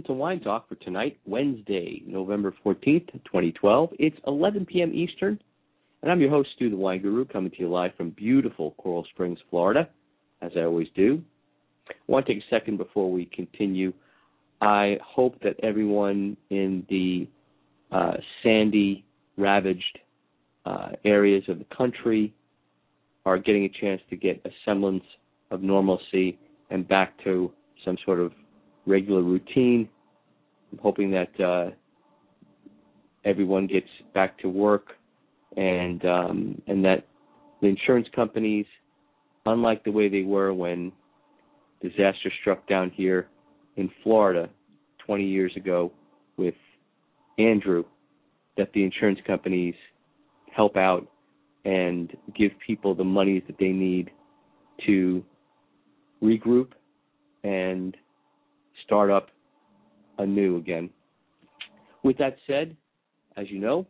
Welcome 0.00 0.14
to 0.14 0.18
Wine 0.18 0.40
Talk 0.40 0.66
for 0.66 0.76
tonight, 0.76 1.18
Wednesday, 1.26 2.02
November 2.06 2.54
14th, 2.64 3.12
2012. 3.12 3.90
It's 3.98 4.16
11 4.26 4.64
p.m. 4.64 4.94
Eastern, 4.94 5.38
and 6.00 6.10
I'm 6.10 6.22
your 6.22 6.30
host, 6.30 6.48
Stu 6.56 6.70
the 6.70 6.76
Wine 6.76 7.02
Guru, 7.02 7.26
coming 7.26 7.50
to 7.50 7.58
you 7.58 7.68
live 7.68 7.90
from 7.98 8.08
beautiful 8.08 8.70
Coral 8.78 9.04
Springs, 9.12 9.38
Florida, 9.50 9.90
as 10.40 10.52
I 10.56 10.60
always 10.60 10.86
do. 10.96 11.20
I 11.90 11.92
want 12.06 12.24
to 12.24 12.32
take 12.32 12.42
a 12.42 12.46
second 12.48 12.78
before 12.78 13.12
we 13.12 13.26
continue. 13.26 13.92
I 14.62 14.96
hope 15.04 15.38
that 15.42 15.56
everyone 15.62 16.38
in 16.48 16.86
the 16.88 17.28
uh, 17.94 18.14
sandy, 18.42 19.04
ravaged 19.36 19.98
uh, 20.64 20.92
areas 21.04 21.44
of 21.46 21.58
the 21.58 21.66
country 21.76 22.32
are 23.26 23.36
getting 23.36 23.66
a 23.66 23.80
chance 23.82 24.00
to 24.08 24.16
get 24.16 24.40
a 24.46 24.50
semblance 24.64 25.04
of 25.50 25.60
normalcy 25.60 26.38
and 26.70 26.88
back 26.88 27.22
to 27.24 27.52
some 27.84 27.98
sort 28.06 28.18
of 28.18 28.32
regular 28.86 29.22
routine. 29.22 29.88
I'm 30.72 30.78
hoping 30.78 31.10
that 31.10 31.40
uh, 31.40 31.70
everyone 33.24 33.66
gets 33.66 33.88
back 34.14 34.38
to 34.40 34.48
work 34.48 34.88
and 35.56 36.04
um, 36.04 36.62
and 36.66 36.84
that 36.84 37.06
the 37.60 37.68
insurance 37.68 38.08
companies, 38.14 38.66
unlike 39.46 39.84
the 39.84 39.90
way 39.90 40.08
they 40.08 40.22
were 40.22 40.54
when 40.54 40.92
disaster 41.82 42.30
struck 42.40 42.66
down 42.68 42.90
here 42.94 43.28
in 43.76 43.90
Florida 44.02 44.48
20 45.06 45.24
years 45.24 45.52
ago 45.56 45.92
with 46.36 46.54
Andrew, 47.38 47.84
that 48.56 48.72
the 48.74 48.84
insurance 48.84 49.18
companies 49.26 49.74
help 50.54 50.76
out 50.76 51.06
and 51.64 52.16
give 52.36 52.50
people 52.66 52.94
the 52.94 53.04
monies 53.04 53.42
that 53.46 53.56
they 53.58 53.68
need 53.68 54.10
to 54.86 55.22
regroup 56.22 56.68
and 57.44 57.96
start 58.84 59.10
up 59.10 59.28
anew 60.18 60.56
again. 60.56 60.90
With 62.02 62.18
that 62.18 62.36
said, 62.46 62.76
as 63.36 63.50
you 63.50 63.58
know, 63.58 63.86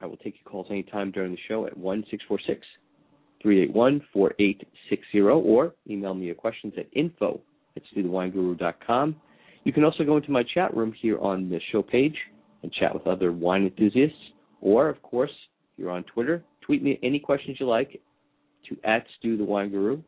I 0.00 0.06
will 0.06 0.16
take 0.16 0.34
your 0.34 0.50
calls 0.50 0.66
anytime 0.70 1.10
during 1.10 1.32
the 1.32 1.38
show 1.48 1.66
at 1.66 1.76
1 1.76 2.04
646 2.10 2.66
381 3.42 4.02
4860 4.12 5.20
or 5.20 5.74
email 5.88 6.14
me 6.14 6.26
your 6.26 6.34
questions 6.34 6.74
at 6.76 6.86
info 6.92 7.40
at 7.76 7.82
StuTheWineGuru.com. 7.94 9.16
You 9.64 9.72
can 9.72 9.84
also 9.84 10.04
go 10.04 10.16
into 10.16 10.30
my 10.30 10.42
chat 10.54 10.74
room 10.76 10.92
here 11.00 11.18
on 11.18 11.48
the 11.48 11.60
show 11.72 11.82
page 11.82 12.16
and 12.62 12.72
chat 12.72 12.94
with 12.94 13.06
other 13.06 13.32
wine 13.32 13.64
enthusiasts. 13.64 14.16
Or, 14.60 14.88
of 14.88 15.02
course, 15.02 15.30
if 15.30 15.78
you're 15.78 15.90
on 15.90 16.04
Twitter, 16.04 16.42
tweet 16.62 16.82
me 16.82 16.98
any 17.02 17.18
questions 17.18 17.58
you 17.60 17.66
like 17.66 18.00
to 18.68 18.76
at 18.84 19.04
Stu 19.18 19.36
the 19.36 19.44
Wine 19.44 19.70
Guru, 19.70 20.00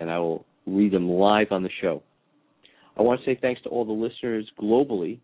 and 0.00 0.10
I 0.10 0.18
will 0.18 0.44
read 0.66 0.92
them 0.92 1.08
live 1.08 1.48
on 1.50 1.62
the 1.62 1.70
show. 1.80 2.02
I 2.98 3.02
want 3.02 3.20
to 3.20 3.26
say 3.26 3.38
thanks 3.40 3.60
to 3.62 3.68
all 3.68 3.84
the 3.84 3.92
listeners 3.92 4.48
globally 4.58 5.18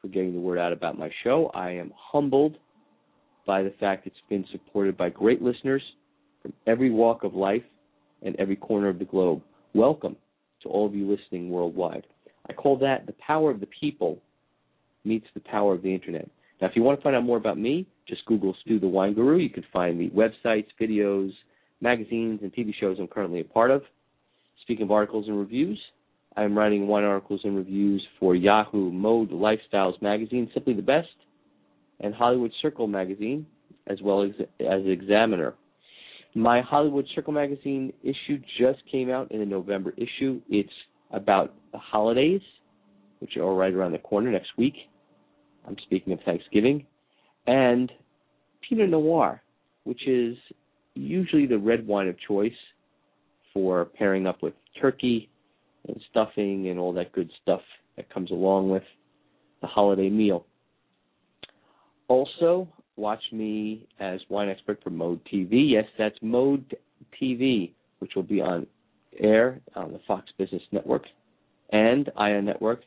for 0.00 0.08
getting 0.08 0.32
the 0.32 0.40
word 0.40 0.58
out 0.58 0.72
about 0.72 0.96
my 0.96 1.10
show. 1.24 1.50
I 1.54 1.70
am 1.72 1.92
humbled 1.96 2.56
by 3.46 3.64
the 3.64 3.74
fact 3.80 4.06
it's 4.06 4.16
been 4.28 4.44
supported 4.52 4.96
by 4.96 5.10
great 5.10 5.42
listeners 5.42 5.82
from 6.40 6.52
every 6.68 6.90
walk 6.90 7.24
of 7.24 7.34
life 7.34 7.64
and 8.22 8.36
every 8.38 8.54
corner 8.54 8.88
of 8.88 9.00
the 9.00 9.04
globe. 9.04 9.42
Welcome 9.74 10.16
to 10.62 10.68
all 10.68 10.86
of 10.86 10.94
you 10.94 11.10
listening 11.10 11.50
worldwide. 11.50 12.06
I 12.48 12.52
call 12.52 12.78
that 12.78 13.06
the 13.06 13.14
power 13.14 13.50
of 13.50 13.58
the 13.58 13.68
people 13.80 14.20
meets 15.04 15.26
the 15.34 15.40
power 15.40 15.74
of 15.74 15.82
the 15.82 15.92
internet. 15.92 16.28
Now, 16.60 16.68
if 16.68 16.76
you 16.76 16.82
want 16.82 17.00
to 17.00 17.02
find 17.02 17.16
out 17.16 17.24
more 17.24 17.38
about 17.38 17.58
me, 17.58 17.88
just 18.06 18.24
Google 18.26 18.54
Stu 18.60 18.78
the 18.78 18.86
Wine 18.86 19.14
Guru. 19.14 19.38
You 19.38 19.50
can 19.50 19.64
find 19.72 19.98
me 19.98 20.10
websites, 20.10 20.66
videos, 20.80 21.32
magazines, 21.80 22.40
and 22.42 22.52
TV 22.54 22.72
shows 22.78 22.98
I'm 23.00 23.08
currently 23.08 23.40
a 23.40 23.44
part 23.44 23.72
of. 23.72 23.82
Speaking 24.62 24.84
of 24.84 24.92
articles 24.92 25.26
and 25.26 25.38
reviews, 25.38 25.80
I 26.36 26.44
am 26.44 26.56
writing 26.56 26.86
wine 26.86 27.04
articles 27.04 27.40
and 27.44 27.56
reviews 27.56 28.06
for 28.18 28.36
Yahoo 28.36 28.90
Mode 28.90 29.30
Lifestyles 29.30 30.00
magazine, 30.00 30.48
Simply 30.54 30.74
the 30.74 30.82
Best, 30.82 31.08
and 31.98 32.14
Hollywood 32.14 32.52
Circle 32.62 32.86
magazine, 32.86 33.46
as 33.88 33.98
well 34.02 34.22
as 34.22 34.30
as 34.60 34.82
Examiner. 34.86 35.54
My 36.34 36.60
Hollywood 36.60 37.06
Circle 37.14 37.32
magazine 37.32 37.92
issue 38.02 38.38
just 38.58 38.78
came 38.90 39.10
out 39.10 39.32
in 39.32 39.40
the 39.40 39.46
November 39.46 39.92
issue. 39.96 40.40
It's 40.48 40.70
about 41.10 41.52
the 41.72 41.78
holidays, 41.78 42.42
which 43.18 43.36
are 43.36 43.52
right 43.54 43.74
around 43.74 43.92
the 43.92 43.98
corner 43.98 44.30
next 44.30 44.50
week. 44.56 44.74
I'm 45.66 45.76
speaking 45.84 46.12
of 46.12 46.20
Thanksgiving, 46.24 46.86
and 47.48 47.90
Pinot 48.68 48.90
Noir, 48.90 49.42
which 49.82 50.06
is 50.06 50.36
usually 50.94 51.46
the 51.46 51.58
red 51.58 51.84
wine 51.86 52.06
of 52.06 52.16
choice 52.26 52.52
for 53.52 53.84
pairing 53.84 54.28
up 54.28 54.42
with 54.42 54.54
turkey 54.80 55.28
and 55.88 56.00
stuffing 56.10 56.68
and 56.68 56.78
all 56.78 56.92
that 56.92 57.12
good 57.12 57.30
stuff 57.42 57.60
that 57.96 58.12
comes 58.12 58.30
along 58.30 58.70
with 58.70 58.82
the 59.60 59.66
holiday 59.66 60.08
meal. 60.08 60.46
Also, 62.08 62.68
watch 62.96 63.22
me 63.32 63.86
as 63.98 64.20
wine 64.28 64.48
expert 64.48 64.80
for 64.82 64.90
Mode 64.90 65.20
TV. 65.32 65.70
Yes, 65.70 65.84
that's 65.98 66.16
Mode 66.22 66.76
TV, 67.20 67.72
which 67.98 68.12
will 68.16 68.22
be 68.22 68.40
on 68.40 68.66
air 69.18 69.60
on 69.74 69.92
the 69.92 70.00
Fox 70.06 70.26
Business 70.38 70.62
Network 70.72 71.04
and 71.72 72.10
Ion 72.16 72.44
Network. 72.44 72.80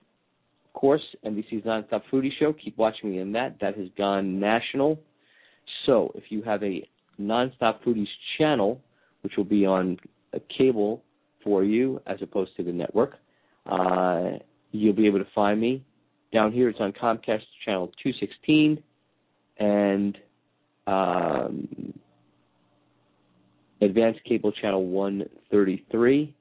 Of 0.68 0.74
course, 0.74 1.02
NBC's 1.26 1.66
Nonstop 1.66 2.02
Foodie 2.12 2.32
Show. 2.40 2.54
Keep 2.54 2.78
watching 2.78 3.12
me 3.12 3.20
in 3.20 3.32
that. 3.34 3.58
That 3.62 3.78
has 3.78 3.88
gone 3.98 4.40
national. 4.40 5.00
So, 5.86 6.12
if 6.16 6.26
you 6.30 6.42
have 6.42 6.64
a 6.64 6.88
Nonstop 7.20 7.84
Foodies 7.86 8.08
channel, 8.38 8.82
which 9.22 9.34
will 9.38 9.44
be 9.46 9.66
on 9.66 9.98
a 10.34 10.40
cable 10.58 11.04
for 11.44 11.64
you 11.64 12.02
as 12.06 12.18
opposed 12.22 12.56
to 12.58 12.64
the 12.64 12.72
network, 12.72 13.16
uh, 13.66 14.32
you'll 14.72 14.94
be 14.94 15.08
able 15.08 15.20
to 15.20 15.28
find 15.34 15.60
me. 15.60 15.84
Down 16.32 16.52
here, 16.52 16.70
it's 16.70 16.80
on 16.80 16.94
Comcast 16.94 17.44
channel 17.64 17.92
216 18.02 18.82
and 19.60 20.18
um, 20.88 21.94
advanced 23.82 24.24
cable 24.24 24.52
channel 24.52 24.86
133. 24.86 26.36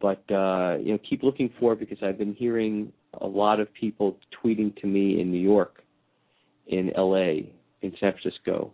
But 0.00 0.22
uh, 0.32 0.78
you 0.80 0.92
know, 0.92 0.98
keep 1.08 1.22
looking 1.22 1.50
for 1.60 1.74
it 1.74 1.80
because 1.80 1.98
I've 2.02 2.18
been 2.18 2.34
hearing 2.34 2.92
a 3.20 3.26
lot 3.26 3.60
of 3.60 3.72
people 3.74 4.16
tweeting 4.42 4.74
to 4.80 4.86
me 4.86 5.20
in 5.20 5.30
New 5.30 5.40
York, 5.40 5.82
in 6.66 6.90
LA, 6.96 7.50
in 7.82 7.92
San 8.00 8.12
Francisco, 8.12 8.72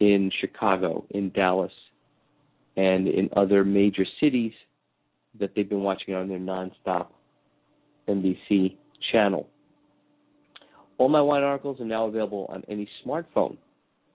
in 0.00 0.30
Chicago, 0.40 1.06
in 1.10 1.30
Dallas, 1.30 1.72
and 2.76 3.06
in 3.08 3.28
other 3.36 3.64
major 3.64 4.04
cities 4.20 4.52
that 5.38 5.50
they've 5.54 5.68
been 5.68 5.82
watching 5.82 6.14
on 6.14 6.28
their 6.28 6.38
nonstop 6.38 7.08
NBC 8.08 8.76
channel. 9.12 9.48
All 10.98 11.08
my 11.08 11.20
wine 11.20 11.42
articles 11.42 11.80
are 11.80 11.86
now 11.86 12.06
available 12.06 12.46
on 12.48 12.62
any 12.68 12.88
smartphone. 13.04 13.56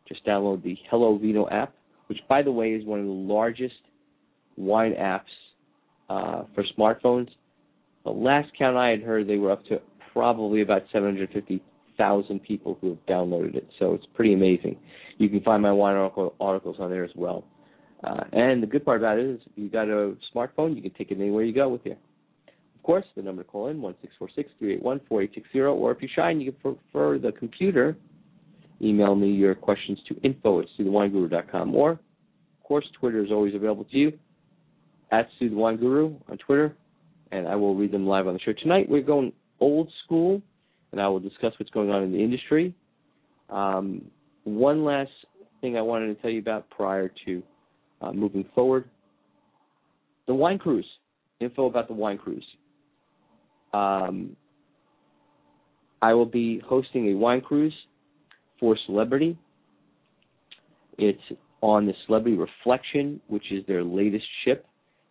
Just 0.08 0.26
download 0.26 0.64
the 0.64 0.78
Hello 0.90 1.17
Vino 1.17 1.47
app, 1.50 1.73
which, 2.08 2.20
by 2.28 2.41
the 2.41 2.52
way, 2.52 2.72
is 2.72 2.85
one 2.85 3.00
of 3.00 3.06
the 3.06 3.11
largest 3.11 3.76
wine 4.56 4.94
apps 4.94 5.22
uh, 6.09 6.44
for 6.56 6.64
smartphones. 6.78 7.29
The 8.06 8.11
last 8.11 8.50
count 8.58 8.78
I 8.78 8.90
had 8.90 9.02
heard, 9.02 9.28
they 9.28 9.38
were 9.38 9.52
up 9.52 9.66
to 9.66 9.82
probably 10.14 10.61
about 10.61 10.84
750,000 10.91 12.40
people 12.40 12.78
who 12.79 12.90
have 12.90 13.06
downloaded 13.08 13.56
it. 13.56 13.67
So 13.78 13.94
it's 13.94 14.06
pretty 14.16 14.34
amazing. 14.34 14.78
You 15.17 15.29
can 15.29 15.41
find 15.41 15.61
my 15.61 15.72
wine 15.72 15.96
article, 15.96 16.34
articles 16.40 16.78
on 16.79 16.90
there 16.90 17.03
as 17.03 17.11
well. 17.16 17.44
Uh, 18.03 18.23
and 18.31 18.63
the 18.63 18.67
good 18.67 18.85
part 18.85 18.97
about 19.01 19.19
it 19.19 19.25
is, 19.25 19.40
if 19.46 19.51
you 19.55 19.69
got 19.69 19.90
a 19.90 20.16
smartphone, 20.34 20.75
you 20.75 20.81
can 20.81 20.91
take 20.91 21.11
it 21.11 21.19
anywhere 21.19 21.43
you 21.43 21.53
go 21.53 21.67
with 21.67 21.81
you. 21.85 21.91
Of 21.91 22.84
course, 22.84 23.05
the 23.16 23.22
number 23.22 23.43
to 23.43 23.49
call 23.49 23.67
in, 23.67 23.81
1-646-381-4860, 23.81 25.75
or 25.75 25.91
if 25.91 26.01
you're 26.01 26.09
shy 26.16 26.31
and 26.31 26.41
you 26.41 26.53
prefer 26.53 27.19
the 27.19 27.34
computer, 27.34 27.97
email 28.81 29.16
me 29.16 29.29
your 29.29 29.53
questions 29.53 29.99
to 30.07 30.16
info 30.22 30.61
at 30.61 30.67
StuTheWineGuru.com. 30.79 31.75
Or, 31.75 31.91
of 31.91 31.99
course, 32.63 32.85
Twitter 32.99 33.23
is 33.23 33.31
always 33.31 33.53
available 33.53 33.84
to 33.85 33.97
you, 33.97 34.13
at 35.11 35.28
StuTheWineGuru 35.40 36.16
on 36.29 36.37
Twitter, 36.37 36.75
and 37.31 37.47
I 37.47 37.55
will 37.55 37.75
read 37.75 37.91
them 37.91 38.07
live 38.07 38.28
on 38.28 38.34
the 38.34 38.40
show. 38.40 38.53
Tonight, 38.53 38.87
we're 38.90 39.01
going 39.01 39.34
old 39.59 39.91
school, 40.05 40.41
and 40.91 41.01
I 41.01 41.07
will 41.09 41.19
discuss 41.19 41.53
what's 41.59 41.72
going 41.72 41.90
on 41.90 42.03
in 42.03 42.11
the 42.11 42.19
industry. 42.19 42.73
Um, 43.49 44.09
one 44.46 44.85
last 44.85 45.11
thing 45.61 45.78
I 45.78 45.81
wanted 45.81 46.16
to 46.16 46.22
tell 46.22 46.31
you 46.31 46.40
about 46.40 46.69
prior 46.69 47.11
to 47.25 47.43
moving 48.13 48.46
forward 48.55 48.85
the 50.29 50.35
wine 50.35 50.59
cruise. 50.59 50.85
Info 51.41 51.66
about 51.66 51.87
the 51.87 51.93
wine 51.93 52.17
cruise. 52.17 52.46
Um, 53.73 54.35
I 56.01 56.13
will 56.13 56.28
be 56.28 56.61
hosting 56.66 57.09
a 57.09 57.17
wine 57.17 57.41
cruise 57.41 57.73
for 58.59 58.78
Celebrity. 58.85 59.37
It's 60.99 61.19
on 61.61 61.87
the 61.87 61.93
Celebrity 62.05 62.37
Reflection, 62.37 63.19
which 63.28 63.51
is 63.51 63.66
their 63.67 63.84
latest 63.84 64.25
ship. 64.46 64.67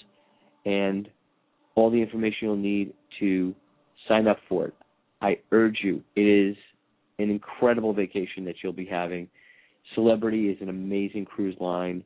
and 0.65 1.09
all 1.75 1.91
the 1.91 2.01
information 2.01 2.39
you'll 2.43 2.57
need 2.57 2.93
to 3.21 3.55
sign 4.09 4.27
up 4.27 4.39
for 4.49 4.67
it. 4.67 4.75
I 5.21 5.39
urge 5.53 5.79
you. 5.83 6.03
It 6.17 6.23
is 6.23 6.57
an 7.19 7.31
incredible 7.31 7.93
vacation 7.93 8.45
that 8.47 8.57
you'll 8.63 8.73
be 8.73 8.87
having 8.87 9.29
Celebrity 9.95 10.49
is 10.49 10.59
an 10.61 10.69
amazing 10.69 11.25
cruise 11.25 11.57
line, 11.59 12.05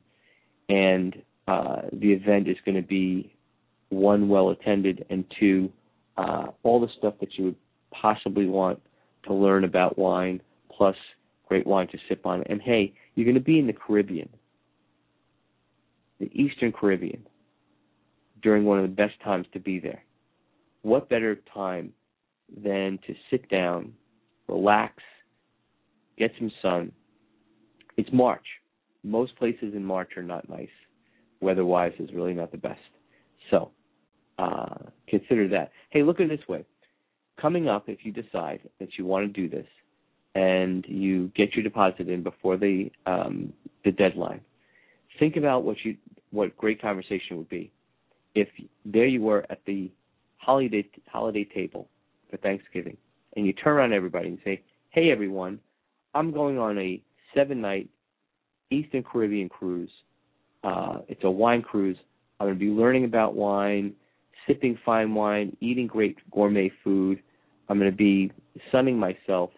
and 0.69 1.21
uh, 1.47 1.81
the 1.93 2.11
event 2.11 2.47
is 2.47 2.57
going 2.65 2.75
to 2.75 2.87
be 2.87 3.31
one 3.89 4.27
well 4.27 4.49
attended, 4.49 5.05
and 5.09 5.23
two 5.39 5.71
uh, 6.17 6.47
all 6.63 6.79
the 6.79 6.87
stuff 6.97 7.13
that 7.19 7.37
you 7.37 7.45
would 7.45 7.55
possibly 7.91 8.47
want 8.47 8.81
to 9.25 9.33
learn 9.33 9.65
about 9.65 9.97
wine, 9.99 10.41
plus 10.71 10.95
great 11.47 11.67
wine 11.67 11.87
to 11.89 11.97
sip 12.09 12.25
on. 12.25 12.43
And 12.47 12.61
hey, 12.61 12.93
you're 13.13 13.25
going 13.25 13.35
to 13.35 13.41
be 13.41 13.59
in 13.59 13.67
the 13.67 13.73
Caribbean, 13.73 14.29
the 16.19 16.31
Eastern 16.33 16.71
Caribbean, 16.71 17.23
during 18.45 18.63
one 18.63 18.77
of 18.77 18.83
the 18.83 18.95
best 18.95 19.19
times 19.23 19.47
to 19.53 19.59
be 19.59 19.79
there. 19.79 20.03
What 20.83 21.09
better 21.09 21.35
time 21.51 21.91
than 22.63 22.99
to 23.07 23.15
sit 23.31 23.49
down, 23.49 23.91
relax, 24.47 25.01
get 26.15 26.29
some 26.37 26.51
sun, 26.61 26.91
it's 27.97 28.09
March. 28.13 28.45
Most 29.03 29.35
places 29.37 29.73
in 29.73 29.83
March 29.83 30.11
are 30.15 30.21
not 30.21 30.47
nice. 30.47 30.69
Weather-wise 31.41 31.93
is 31.97 32.11
really 32.13 32.33
not 32.33 32.51
the 32.51 32.59
best. 32.59 32.79
So 33.49 33.71
uh, 34.37 34.75
consider 35.07 35.47
that. 35.47 35.71
Hey, 35.89 36.03
look 36.03 36.19
at 36.19 36.27
it 36.27 36.37
this 36.37 36.47
way. 36.47 36.65
Coming 37.41 37.67
up, 37.67 37.89
if 37.89 38.05
you 38.05 38.11
decide 38.11 38.59
that 38.79 38.89
you 38.99 39.07
want 39.07 39.25
to 39.25 39.41
do 39.41 39.49
this, 39.49 39.67
and 40.35 40.85
you 40.87 41.31
get 41.35 41.55
your 41.55 41.63
deposit 41.63 42.09
in 42.09 42.21
before 42.21 42.57
the 42.57 42.91
um, 43.07 43.53
the 43.83 43.91
deadline, 43.91 44.41
think 45.17 45.35
about 45.35 45.63
what 45.63 45.77
you 45.83 45.97
what 46.29 46.55
great 46.57 46.79
conversation 46.79 47.37
would 47.37 47.49
be 47.49 47.71
if 48.35 48.47
there 48.85 49.07
you 49.07 49.21
were 49.21 49.45
at 49.49 49.59
the 49.65 49.91
holiday 50.37 50.87
holiday 51.07 51.45
table 51.45 51.87
for 52.29 52.37
Thanksgiving, 52.37 52.97
and 53.35 53.45
you 53.45 53.53
turn 53.53 53.73
around 53.73 53.93
everybody 53.93 54.27
and 54.27 54.39
say, 54.43 54.61
"Hey, 54.89 55.11
everyone, 55.11 55.59
I'm 56.13 56.31
going 56.31 56.59
on 56.59 56.77
a 56.77 57.01
seven 57.33 57.61
night 57.61 57.89
Eastern 58.71 59.03
Caribbean 59.03 59.49
cruise. 59.49 59.91
Uh, 60.63 60.99
it's 61.07 61.23
a 61.23 61.29
wine 61.29 61.61
cruise. 61.61 61.97
I'm 62.39 62.47
going 62.47 62.57
to 62.57 62.59
be 62.59 62.71
learning 62.71 63.05
about 63.05 63.35
wine, 63.35 63.93
sipping 64.47 64.77
fine 64.85 65.13
wine, 65.13 65.55
eating 65.61 65.87
great 65.87 66.17
gourmet 66.31 66.71
food. 66.83 67.21
I'm 67.69 67.79
going 67.79 67.91
to 67.91 67.95
be 67.95 68.31
sunning 68.71 68.97
myself. 68.97 69.51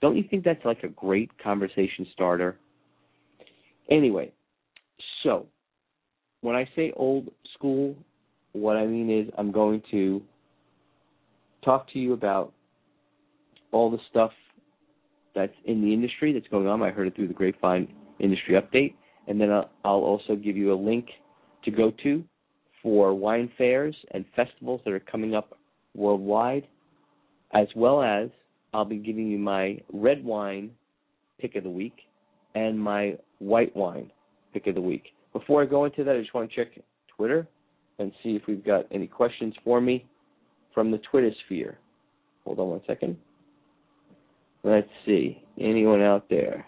Don't 0.00 0.16
you 0.16 0.24
think 0.28 0.44
that's 0.44 0.64
like 0.64 0.82
a 0.82 0.88
great 0.88 1.30
conversation 1.42 2.06
starter? 2.12 2.58
Anyway, 3.90 4.32
so 5.22 5.46
when 6.46 6.54
I 6.54 6.68
say 6.76 6.92
old 6.94 7.28
school, 7.54 7.96
what 8.52 8.76
I 8.76 8.86
mean 8.86 9.10
is 9.10 9.28
I'm 9.36 9.50
going 9.50 9.82
to 9.90 10.22
talk 11.64 11.92
to 11.92 11.98
you 11.98 12.12
about 12.12 12.52
all 13.72 13.90
the 13.90 13.98
stuff 14.08 14.30
that's 15.34 15.52
in 15.64 15.82
the 15.82 15.92
industry 15.92 16.32
that's 16.32 16.46
going 16.46 16.68
on. 16.68 16.84
I 16.84 16.92
heard 16.92 17.08
it 17.08 17.16
through 17.16 17.26
the 17.26 17.34
Grapevine 17.34 17.88
Industry 18.20 18.54
Update, 18.54 18.94
and 19.26 19.40
then 19.40 19.50
I'll, 19.50 19.66
also 19.84 20.36
give 20.36 20.56
you 20.56 20.72
a 20.72 20.78
link 20.78 21.08
to 21.64 21.72
go 21.72 21.92
to 22.04 22.22
for 22.80 23.12
wine 23.12 23.50
fairs 23.58 23.96
and 24.12 24.24
festivals 24.36 24.80
that 24.84 24.92
are 24.92 25.00
coming 25.00 25.34
up 25.34 25.58
worldwide, 25.96 26.68
as 27.54 27.66
well 27.74 28.04
as 28.04 28.28
I'll 28.72 28.84
be 28.84 28.98
giving 28.98 29.26
you 29.26 29.38
my 29.38 29.80
red 29.92 30.24
wine 30.24 30.70
pick 31.40 31.56
of 31.56 31.64
the 31.64 31.70
week 31.70 31.96
and 32.54 32.78
my 32.78 33.16
white 33.40 33.74
wine 33.74 34.12
pick 34.52 34.68
of 34.68 34.76
the 34.76 34.80
week. 34.80 35.06
Before 35.38 35.62
I 35.62 35.66
go 35.66 35.84
into 35.84 36.02
that, 36.02 36.16
I 36.16 36.20
just 36.20 36.32
want 36.32 36.50
to 36.50 36.56
check 36.56 36.82
Twitter 37.14 37.46
and 37.98 38.10
see 38.22 38.36
if 38.36 38.42
we've 38.48 38.64
got 38.64 38.86
any 38.90 39.06
questions 39.06 39.52
for 39.62 39.82
me 39.82 40.06
from 40.72 40.90
the 40.90 40.96
Twitter 41.10 41.30
sphere. 41.44 41.76
Hold 42.46 42.58
on 42.58 42.70
one 42.70 42.80
second. 42.86 43.18
Let's 44.62 44.88
see. 45.04 45.42
Anyone 45.60 46.00
out 46.00 46.30
there? 46.30 46.64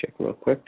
Check 0.00 0.14
real 0.18 0.32
quick. 0.32 0.64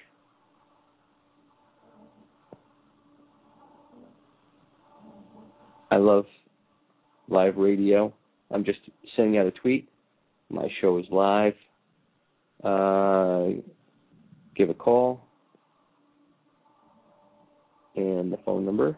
I 5.90 5.96
love 5.96 6.26
live 7.30 7.56
radio. 7.56 8.12
I'm 8.50 8.62
just 8.62 8.80
sending 9.16 9.38
out 9.38 9.46
a 9.46 9.52
tweet. 9.52 9.88
My 10.50 10.68
show 10.82 10.98
is 10.98 11.06
live. 11.10 11.54
Uh, 12.62 13.62
give 14.56 14.70
a 14.70 14.74
call. 14.74 15.20
And 17.96 18.32
the 18.32 18.38
phone 18.44 18.64
number 18.64 18.96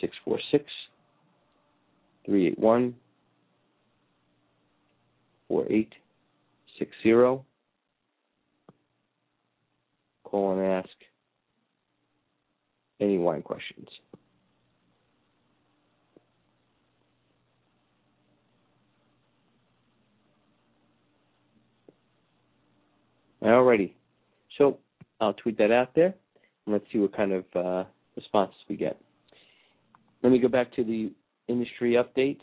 646 0.00 0.64
381 2.26 2.94
4860. 5.48 7.44
Call 10.24 10.58
and 10.58 10.66
ask 10.66 10.88
any 13.00 13.18
wine 13.18 13.42
questions. 13.42 13.88
Alrighty. 23.42 23.92
So 24.56 24.78
I'll 25.20 25.34
tweet 25.34 25.58
that 25.58 25.70
out 25.70 25.94
there 25.94 26.14
and 26.66 26.72
let's 26.72 26.84
see 26.92 26.98
what 26.98 27.16
kind 27.16 27.32
of 27.32 27.44
uh, 27.54 27.84
responses 28.16 28.58
we 28.68 28.76
get. 28.76 29.00
let 30.22 30.32
me 30.32 30.38
go 30.38 30.48
back 30.48 30.74
to 30.74 30.84
the 30.84 31.12
industry 31.46 31.96
updates. 31.96 32.42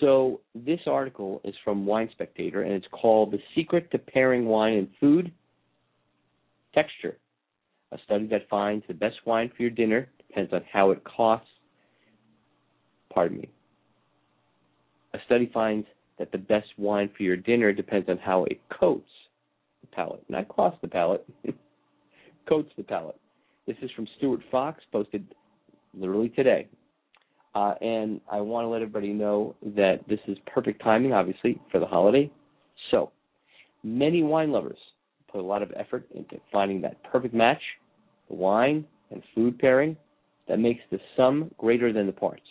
So 0.00 0.40
this 0.54 0.80
article 0.86 1.40
is 1.44 1.54
from 1.64 1.86
Wine 1.86 2.08
Spectator, 2.12 2.62
and 2.62 2.72
it's 2.72 2.86
called 2.90 3.30
"The 3.30 3.38
Secret 3.54 3.90
to 3.92 3.98
Pairing 3.98 4.44
Wine 4.46 4.74
and 4.74 4.88
Food: 5.00 5.32
Texture." 6.74 7.16
A 7.92 7.98
study 8.04 8.26
that 8.26 8.48
finds 8.50 8.84
the 8.88 8.94
best 8.94 9.16
wine 9.24 9.50
for 9.56 9.62
your 9.62 9.70
dinner 9.70 10.08
depends 10.18 10.52
on 10.52 10.62
how 10.70 10.90
it 10.90 11.02
costs. 11.04 11.48
Pardon 13.14 13.38
me. 13.38 13.48
A 15.14 15.18
study 15.24 15.48
finds 15.54 15.86
that 16.18 16.32
the 16.32 16.38
best 16.38 16.66
wine 16.76 17.08
for 17.16 17.22
your 17.22 17.36
dinner 17.36 17.72
depends 17.72 18.08
on 18.08 18.18
how 18.18 18.44
it 18.44 18.60
coats 18.68 19.08
palate, 19.92 20.24
not 20.28 20.48
costs 20.48 20.78
the 20.82 20.88
palate, 20.88 21.26
coats 22.48 22.70
the 22.76 22.82
palate. 22.82 23.18
This 23.66 23.76
is 23.82 23.90
from 23.96 24.06
Stuart 24.16 24.40
Fox, 24.50 24.82
posted 24.92 25.26
literally 25.94 26.28
today. 26.30 26.68
Uh, 27.54 27.74
and 27.80 28.20
I 28.30 28.40
want 28.42 28.64
to 28.64 28.68
let 28.68 28.82
everybody 28.82 29.12
know 29.12 29.56
that 29.74 30.00
this 30.08 30.20
is 30.28 30.36
perfect 30.46 30.82
timing, 30.82 31.12
obviously, 31.12 31.60
for 31.72 31.80
the 31.80 31.86
holiday. 31.86 32.30
So, 32.90 33.12
many 33.82 34.22
wine 34.22 34.52
lovers 34.52 34.78
put 35.32 35.40
a 35.40 35.44
lot 35.44 35.62
of 35.62 35.72
effort 35.74 36.06
into 36.14 36.36
finding 36.52 36.82
that 36.82 37.02
perfect 37.04 37.34
match, 37.34 37.62
the 38.28 38.34
wine 38.34 38.84
and 39.10 39.22
food 39.34 39.58
pairing 39.58 39.96
that 40.48 40.58
makes 40.58 40.80
the 40.90 40.98
sum 41.16 41.50
greater 41.56 41.92
than 41.92 42.06
the 42.06 42.12
parts. 42.12 42.42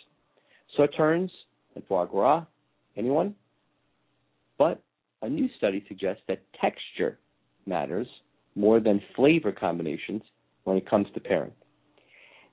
Sauternes 0.76 1.30
and 1.74 1.84
foie 1.86 2.04
gras, 2.04 2.44
anyone? 2.96 3.34
But 4.58 4.82
a 5.22 5.28
new 5.28 5.48
study 5.56 5.84
suggests 5.88 6.22
that 6.28 6.42
texture 6.60 7.18
matters 7.66 8.06
more 8.54 8.80
than 8.80 9.00
flavor 9.14 9.52
combinations 9.52 10.22
when 10.64 10.76
it 10.76 10.88
comes 10.88 11.06
to 11.14 11.20
pairing. 11.20 11.52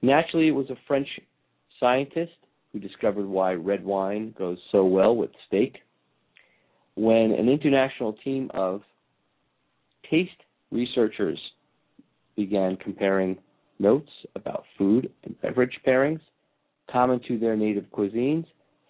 Naturally, 0.02 0.50
it 0.50 0.52
was 0.52 0.70
a 0.70 0.78
French 0.88 1.08
scientist 1.80 2.34
who 2.72 2.80
discovered 2.80 3.26
why 3.26 3.54
red 3.54 3.84
wine 3.84 4.34
goes 4.38 4.58
so 4.72 4.86
well 4.86 5.16
with 5.16 5.30
steak. 5.48 5.78
When 6.96 7.32
an 7.32 7.48
international 7.50 8.14
team 8.24 8.52
of 8.54 8.82
taste 10.10 10.32
researchers 10.72 11.40
began 12.36 12.76
comparing 12.78 13.38
notes 13.80 14.10
about 14.36 14.66
food 14.78 15.12
and 15.24 15.40
beverage 15.42 15.80
pairings 15.86 16.22
common 16.92 17.22
to 17.28 17.38
their 17.38 17.56
native 17.56 17.86
cuisines, 17.92 18.46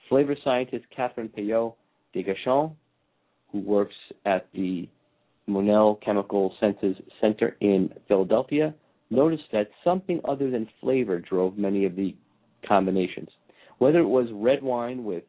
flavor 0.10 0.36
scientist 0.44 0.86
Catherine 0.96 1.30
Payot 1.30 1.76
Desgachons, 2.16 2.74
who 3.52 3.60
works 3.60 3.96
at 4.26 4.48
the 4.54 4.90
Monell 5.48 6.00
Chemical 6.04 6.54
Senses 6.60 6.96
Center 7.20 7.58
in 7.60 7.94
Philadelphia, 8.08 8.74
noticed 9.10 9.44
that 9.52 9.70
something 9.84 10.20
other 10.26 10.50
than 10.50 10.68
flavor 10.82 11.20
drove 11.20 11.58
many 11.58 11.86
of 11.86 11.96
the 11.96 12.16
combinations. 12.68 13.30
Whether 13.78 14.00
it 14.00 14.08
was 14.08 14.28
red 14.32 14.64
wine 14.64 15.04
with 15.04 15.24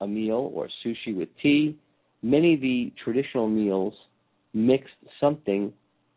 a 0.00 0.06
meal 0.06 0.50
or 0.54 0.68
sushi 0.84 1.16
with 1.16 1.28
tea, 1.42 1.76
many 2.22 2.54
of 2.54 2.60
the 2.60 2.92
traditional 3.02 3.48
meals 3.48 3.94
mixed 4.54 4.94
something 5.20 5.72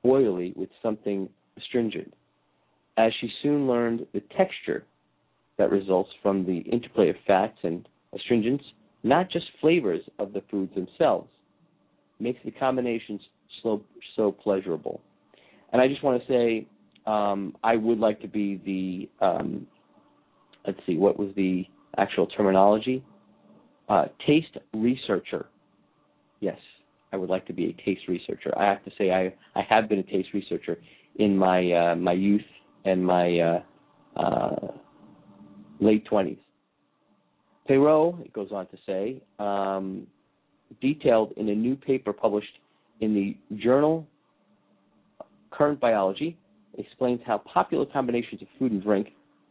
oily 0.05 0.53
with 0.55 0.69
something 0.81 1.29
astringent. 1.57 2.13
As 2.97 3.11
she 3.19 3.29
soon 3.41 3.67
learned 3.67 4.05
the 4.13 4.21
texture 4.37 4.85
that 5.57 5.71
results 5.71 6.09
from 6.21 6.45
the 6.45 6.59
interplay 6.59 7.09
of 7.09 7.15
fats 7.25 7.57
and 7.63 7.87
astringents, 8.13 8.63
not 9.03 9.29
just 9.29 9.45
flavors 9.61 10.01
of 10.19 10.33
the 10.33 10.43
foods 10.49 10.73
themselves, 10.75 11.29
makes 12.19 12.39
the 12.45 12.51
combinations 12.51 13.21
so, 13.61 13.81
so 14.15 14.31
pleasurable. 14.31 15.01
And 15.71 15.81
I 15.81 15.87
just 15.87 16.03
want 16.03 16.21
to 16.21 16.27
say, 16.27 16.67
um, 17.05 17.55
I 17.63 17.75
would 17.75 17.99
like 17.99 18.21
to 18.21 18.27
be 18.27 18.61
the, 18.65 19.25
um, 19.25 19.67
let's 20.65 20.79
see, 20.85 20.97
what 20.97 21.19
was 21.19 21.29
the 21.35 21.65
actual 21.97 22.27
terminology? 22.27 23.03
Uh, 23.87 24.05
taste 24.25 24.57
researcher. 24.73 25.47
Yes, 26.39 26.57
I 27.13 27.17
would 27.17 27.29
like 27.29 27.45
to 27.47 27.53
be 27.53 27.65
a 27.67 27.85
taste 27.85 28.07
researcher. 28.07 28.51
I 28.57 28.65
have 28.65 28.83
to 28.85 28.91
say, 28.97 29.11
I 29.11 29.33
I 29.57 29.61
have 29.69 29.87
been 29.87 29.99
a 29.99 30.03
taste 30.03 30.29
researcher 30.33 30.77
in 31.17 31.37
my 31.37 31.71
uh, 31.71 31.95
my 31.95 32.13
youth 32.13 32.41
and 32.83 33.05
my 33.05 33.39
uh, 33.39 33.61
uh, 34.19 34.67
late 35.79 36.05
twenties. 36.05 36.39
Peyrot, 37.69 38.25
it 38.25 38.33
goes 38.33 38.49
on 38.51 38.67
to 38.67 38.77
say, 38.85 39.21
um, 39.39 40.07
detailed 40.81 41.33
in 41.37 41.49
a 41.49 41.55
new 41.55 41.75
paper 41.75 42.13
published 42.13 42.59
in 43.01 43.13
the 43.13 43.37
journal 43.57 44.07
Current 45.51 45.79
Biology, 45.79 46.37
explains 46.77 47.21
how 47.25 47.37
popular 47.37 47.85
combinations 47.85 48.41
of 48.41 48.47
food 48.59 48.71
and 48.71 48.83
drink 48.83 49.09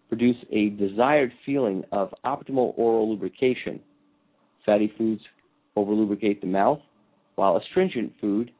produce 0.09 0.37
a 0.53 0.71
desired 0.71 1.33
feeling 1.47 1.83
of 1.93 2.13
optimal 2.25 2.75
oral 2.77 3.11
lubrication. 3.11 3.81
Fatty 4.67 4.93
foods 4.99 5.23
overlubricate 5.77 6.41
the 6.41 6.47
mouth, 6.47 6.81
while 7.37 7.57
astringent 7.57 8.13
food 8.21 8.51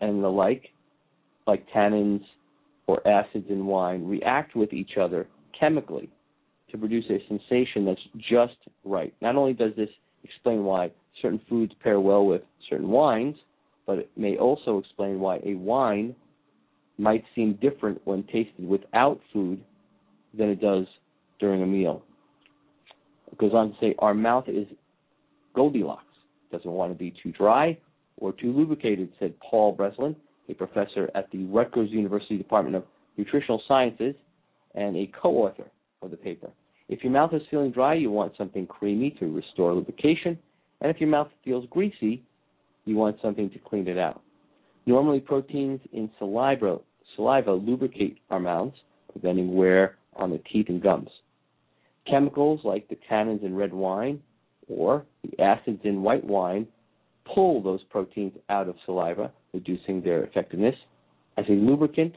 and 0.00 0.22
the 0.22 0.28
like, 0.28 0.70
like 1.46 1.66
tannins 1.74 2.22
or 2.86 3.06
acids 3.06 3.46
in 3.50 3.66
wine, 3.66 4.06
react 4.06 4.56
with 4.56 4.72
each 4.72 4.96
other 5.00 5.26
chemically 5.58 6.08
to 6.70 6.78
produce 6.78 7.04
a 7.10 7.18
sensation 7.28 7.84
that's 7.84 8.00
just 8.16 8.56
right. 8.84 9.14
Not 9.20 9.36
only 9.36 9.52
does 9.52 9.72
this 9.76 9.88
explain 10.24 10.64
why 10.64 10.90
certain 11.22 11.40
foods 11.48 11.72
pair 11.82 12.00
well 12.00 12.26
with 12.26 12.42
certain 12.68 12.88
wines, 12.88 13.36
but 13.86 13.98
it 13.98 14.10
may 14.16 14.36
also 14.36 14.78
explain 14.78 15.20
why 15.20 15.40
a 15.44 15.54
wine 15.54 16.14
might 16.98 17.24
seem 17.34 17.58
different 17.60 18.00
when 18.04 18.22
tasted 18.24 18.66
without 18.66 19.20
food 19.32 19.62
than 20.36 20.48
it 20.48 20.60
does 20.60 20.86
during 21.38 21.62
a 21.62 21.66
meal. 21.66 22.02
It 23.30 23.38
goes 23.38 23.52
on 23.52 23.70
to 23.70 23.76
say 23.80 23.94
our 23.98 24.14
mouth 24.14 24.44
is 24.48 24.66
Goldilocks. 25.54 26.02
Doesn't 26.52 26.70
want 26.70 26.92
to 26.92 26.98
be 26.98 27.14
too 27.22 27.32
dry 27.32 27.76
or 28.18 28.32
too 28.32 28.52
lubricated, 28.52 29.10
said 29.18 29.34
Paul 29.40 29.72
Breslin, 29.72 30.16
a 30.48 30.54
professor 30.54 31.10
at 31.14 31.30
the 31.30 31.44
Rutgers 31.44 31.90
University 31.90 32.38
Department 32.38 32.76
of 32.76 32.84
Nutritional 33.16 33.60
Sciences 33.66 34.14
and 34.74 34.96
a 34.96 35.10
co-author 35.20 35.66
of 36.02 36.10
the 36.10 36.16
paper. 36.16 36.50
If 36.88 37.02
your 37.02 37.12
mouth 37.12 37.34
is 37.34 37.42
feeling 37.50 37.72
dry, 37.72 37.94
you 37.94 38.10
want 38.10 38.32
something 38.38 38.66
creamy 38.66 39.10
to 39.18 39.34
restore 39.34 39.74
lubrication, 39.74 40.38
and 40.80 40.90
if 40.90 41.00
your 41.00 41.08
mouth 41.08 41.28
feels 41.44 41.66
greasy, 41.70 42.22
you 42.84 42.96
want 42.96 43.16
something 43.22 43.50
to 43.50 43.58
clean 43.58 43.88
it 43.88 43.98
out. 43.98 44.22
Normally, 44.86 45.20
proteins 45.20 45.80
in 45.92 46.10
saliva, 46.18 46.78
saliva 47.16 47.52
lubricate 47.52 48.18
our 48.30 48.40
mouths, 48.40 48.76
preventing 49.10 49.54
wear 49.54 49.96
on 50.14 50.30
the 50.30 50.40
teeth 50.52 50.66
and 50.68 50.82
gums. 50.82 51.10
Chemicals 52.08 52.60
like 52.62 52.88
the 52.88 52.98
tannins 53.10 53.42
in 53.42 53.54
red 53.54 53.72
wine 53.72 54.22
or 54.68 55.04
the 55.22 55.42
acids 55.42 55.80
in 55.84 56.02
white 56.02 56.24
wine 56.24 56.66
pull 57.34 57.62
those 57.62 57.82
proteins 57.90 58.32
out 58.48 58.68
of 58.68 58.76
saliva, 58.84 59.32
reducing 59.52 60.00
their 60.00 60.22
effectiveness 60.24 60.76
as 61.36 61.44
a 61.48 61.52
lubricant 61.52 62.14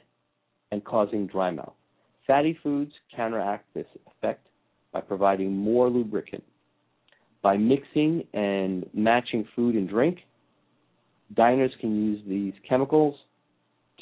and 0.71 0.83
causing 0.85 1.25
dry 1.25 1.49
mouth. 1.49 1.73
Fatty 2.27 2.57
foods 2.61 2.91
counteract 3.15 3.65
this 3.73 3.87
effect 4.05 4.45
by 4.93 5.01
providing 5.01 5.55
more 5.55 5.89
lubricant. 5.89 6.43
By 7.41 7.58
mixing 7.58 8.25
and 8.34 8.86
matching 8.93 9.48
food 9.55 9.75
and 9.75 9.88
drink, 9.88 10.19
diners 11.36 11.72
can 11.79 11.96
use 11.96 12.22
these 12.27 12.53
chemicals 12.67 13.15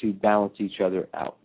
to 0.00 0.12
balance 0.12 0.54
each 0.58 0.80
other 0.80 1.08
out. 1.14 1.36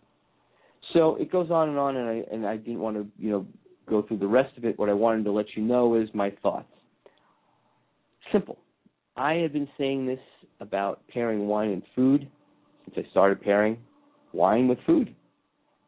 So 0.92 1.16
it 1.16 1.30
goes 1.30 1.50
on 1.50 1.68
and 1.68 1.78
on, 1.78 1.96
and 1.96 2.08
I 2.08 2.22
and 2.32 2.46
I 2.46 2.56
didn't 2.56 2.80
want 2.80 2.96
to 2.96 3.06
you 3.18 3.30
know 3.30 3.46
go 3.88 4.02
through 4.02 4.18
the 4.18 4.26
rest 4.26 4.56
of 4.56 4.64
it. 4.64 4.78
What 4.78 4.88
I 4.88 4.92
wanted 4.92 5.24
to 5.24 5.32
let 5.32 5.46
you 5.56 5.62
know 5.62 5.94
is 5.94 6.08
my 6.14 6.32
thoughts. 6.42 6.68
Simple. 8.32 8.58
I 9.16 9.34
have 9.34 9.52
been 9.52 9.68
saying 9.78 10.06
this 10.06 10.20
about 10.60 11.00
pairing 11.08 11.46
wine 11.46 11.70
and 11.70 11.82
food 11.94 12.28
since 12.84 13.06
I 13.06 13.10
started 13.10 13.40
pairing 13.40 13.78
wine 14.32 14.68
with 14.68 14.78
food, 14.86 15.14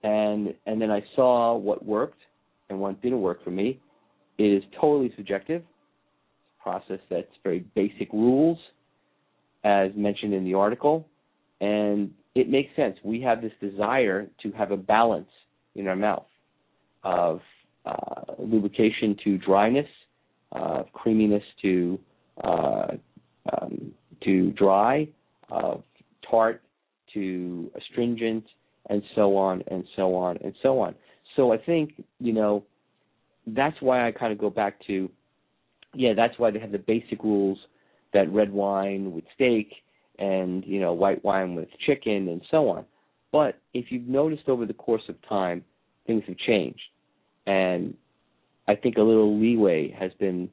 and 0.03 0.55
and 0.67 0.81
then 0.81 0.91
I 0.91 1.03
saw 1.15 1.57
what 1.57 1.85
worked 1.85 2.21
and 2.69 2.81
what 2.81 3.01
didn't 3.03 3.21
work 3.21 3.43
for 3.45 3.51
me. 3.51 3.81
It 4.39 4.45
is 4.45 4.63
totally 4.81 5.13
subjective. 5.17 5.63
Process 6.67 6.99
that's 7.09 7.29
very 7.45 7.61
basic 7.77 8.13
rules, 8.13 8.59
as 9.63 9.93
mentioned 9.95 10.35
in 10.35 10.45
the 10.45 10.55
article, 10.55 11.07
and 11.61 12.11
it 12.35 12.49
makes 12.51 12.75
sense. 12.75 12.97
We 13.05 13.21
have 13.21 13.41
this 13.41 13.53
desire 13.61 14.27
to 14.43 14.51
have 14.51 14.73
a 14.73 14.77
balance 14.77 15.29
in 15.77 15.87
our 15.87 15.95
mouth 15.95 16.27
of 17.05 17.41
uh, 17.85 18.33
lubrication 18.41 19.17
to 19.23 19.39
dryness, 19.39 19.87
uh, 20.51 20.83
creaminess 20.93 21.45
to 21.63 22.01
uh, 22.43 22.89
um, 23.53 23.93
to 24.25 24.51
dry, 24.51 25.07
uh, 25.53 25.77
tart 26.29 26.63
to 27.15 27.71
astringent, 27.77 28.43
and 28.91 29.05
so 29.15 29.37
on 29.37 29.63
and 29.69 29.85
so 29.95 30.17
on 30.17 30.37
and 30.43 30.53
so 30.65 30.81
on. 30.81 30.97
So 31.37 31.53
I 31.53 31.59
think 31.59 32.03
you 32.19 32.33
know 32.33 32.65
that's 33.47 33.77
why 33.81 34.09
I 34.09 34.11
kind 34.11 34.33
of 34.33 34.39
go 34.41 34.51
back 34.51 34.85
to 34.89 35.09
yeah, 35.95 36.12
that's 36.14 36.38
why 36.38 36.50
they 36.50 36.59
have 36.59 36.73
the 36.73 36.78
basic 36.78 37.23
rules 37.23 37.59
that 38.12 38.33
red 38.33 38.52
wine 38.52 39.12
with 39.12 39.25
steak 39.35 39.73
and 40.19 40.64
you 40.64 40.81
know 40.81 40.93
white 40.93 41.23
wine 41.25 41.55
with 41.55 41.69
chicken 41.85 42.28
and 42.28 42.43
so 42.50 42.69
on. 42.69 42.85
But 43.33 43.59
if 43.75 43.87
you've 43.90 44.09
noticed 44.09 44.49
over 44.49 44.66
the 44.66 44.75
course 44.75 45.02
of 45.09 45.16
time, 45.28 45.64
things 46.07 46.23
have 46.26 46.37
changed, 46.38 46.81
and 47.47 47.95
I 48.69 48.75
think 48.75 48.97
a 48.97 49.02
little 49.02 49.38
leeway 49.38 49.90
has 49.99 50.12
been 50.19 50.49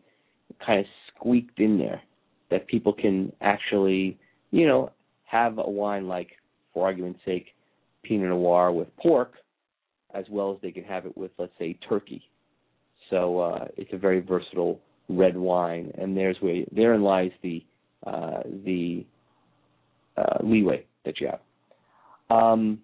kind 0.65 0.79
of 0.79 0.85
squeaked 1.15 1.59
in 1.59 1.77
there 1.77 2.01
that 2.51 2.67
people 2.67 2.93
can 2.93 3.31
actually, 3.41 4.17
you 4.51 4.67
know, 4.67 4.91
have 5.25 5.57
a 5.57 5.69
wine 5.69 6.07
like, 6.07 6.31
for 6.73 6.85
argument's 6.85 7.19
sake, 7.25 7.47
Pinot 8.03 8.29
Noir 8.29 8.71
with 8.71 8.95
pork, 8.97 9.33
as 10.13 10.25
well 10.29 10.51
as 10.51 10.61
they 10.61 10.71
can 10.71 10.83
have 10.83 11.05
it 11.05 11.17
with, 11.17 11.31
let's 11.39 11.53
say, 11.57 11.77
turkey. 11.87 12.21
So 13.09 13.39
uh, 13.39 13.65
it's 13.77 13.91
a 13.93 13.97
very 13.97 14.19
versatile 14.19 14.79
red 15.09 15.35
wine, 15.37 15.91
and 15.97 16.15
there's 16.15 16.37
where 16.39 16.63
therein 16.71 17.03
lies 17.03 17.31
the 17.41 17.63
uh, 18.05 18.41
the 18.65 19.05
uh, 20.17 20.37
leeway 20.43 20.85
that 21.05 21.19
you 21.19 21.27
have. 21.27 21.39
Um, 22.29 22.79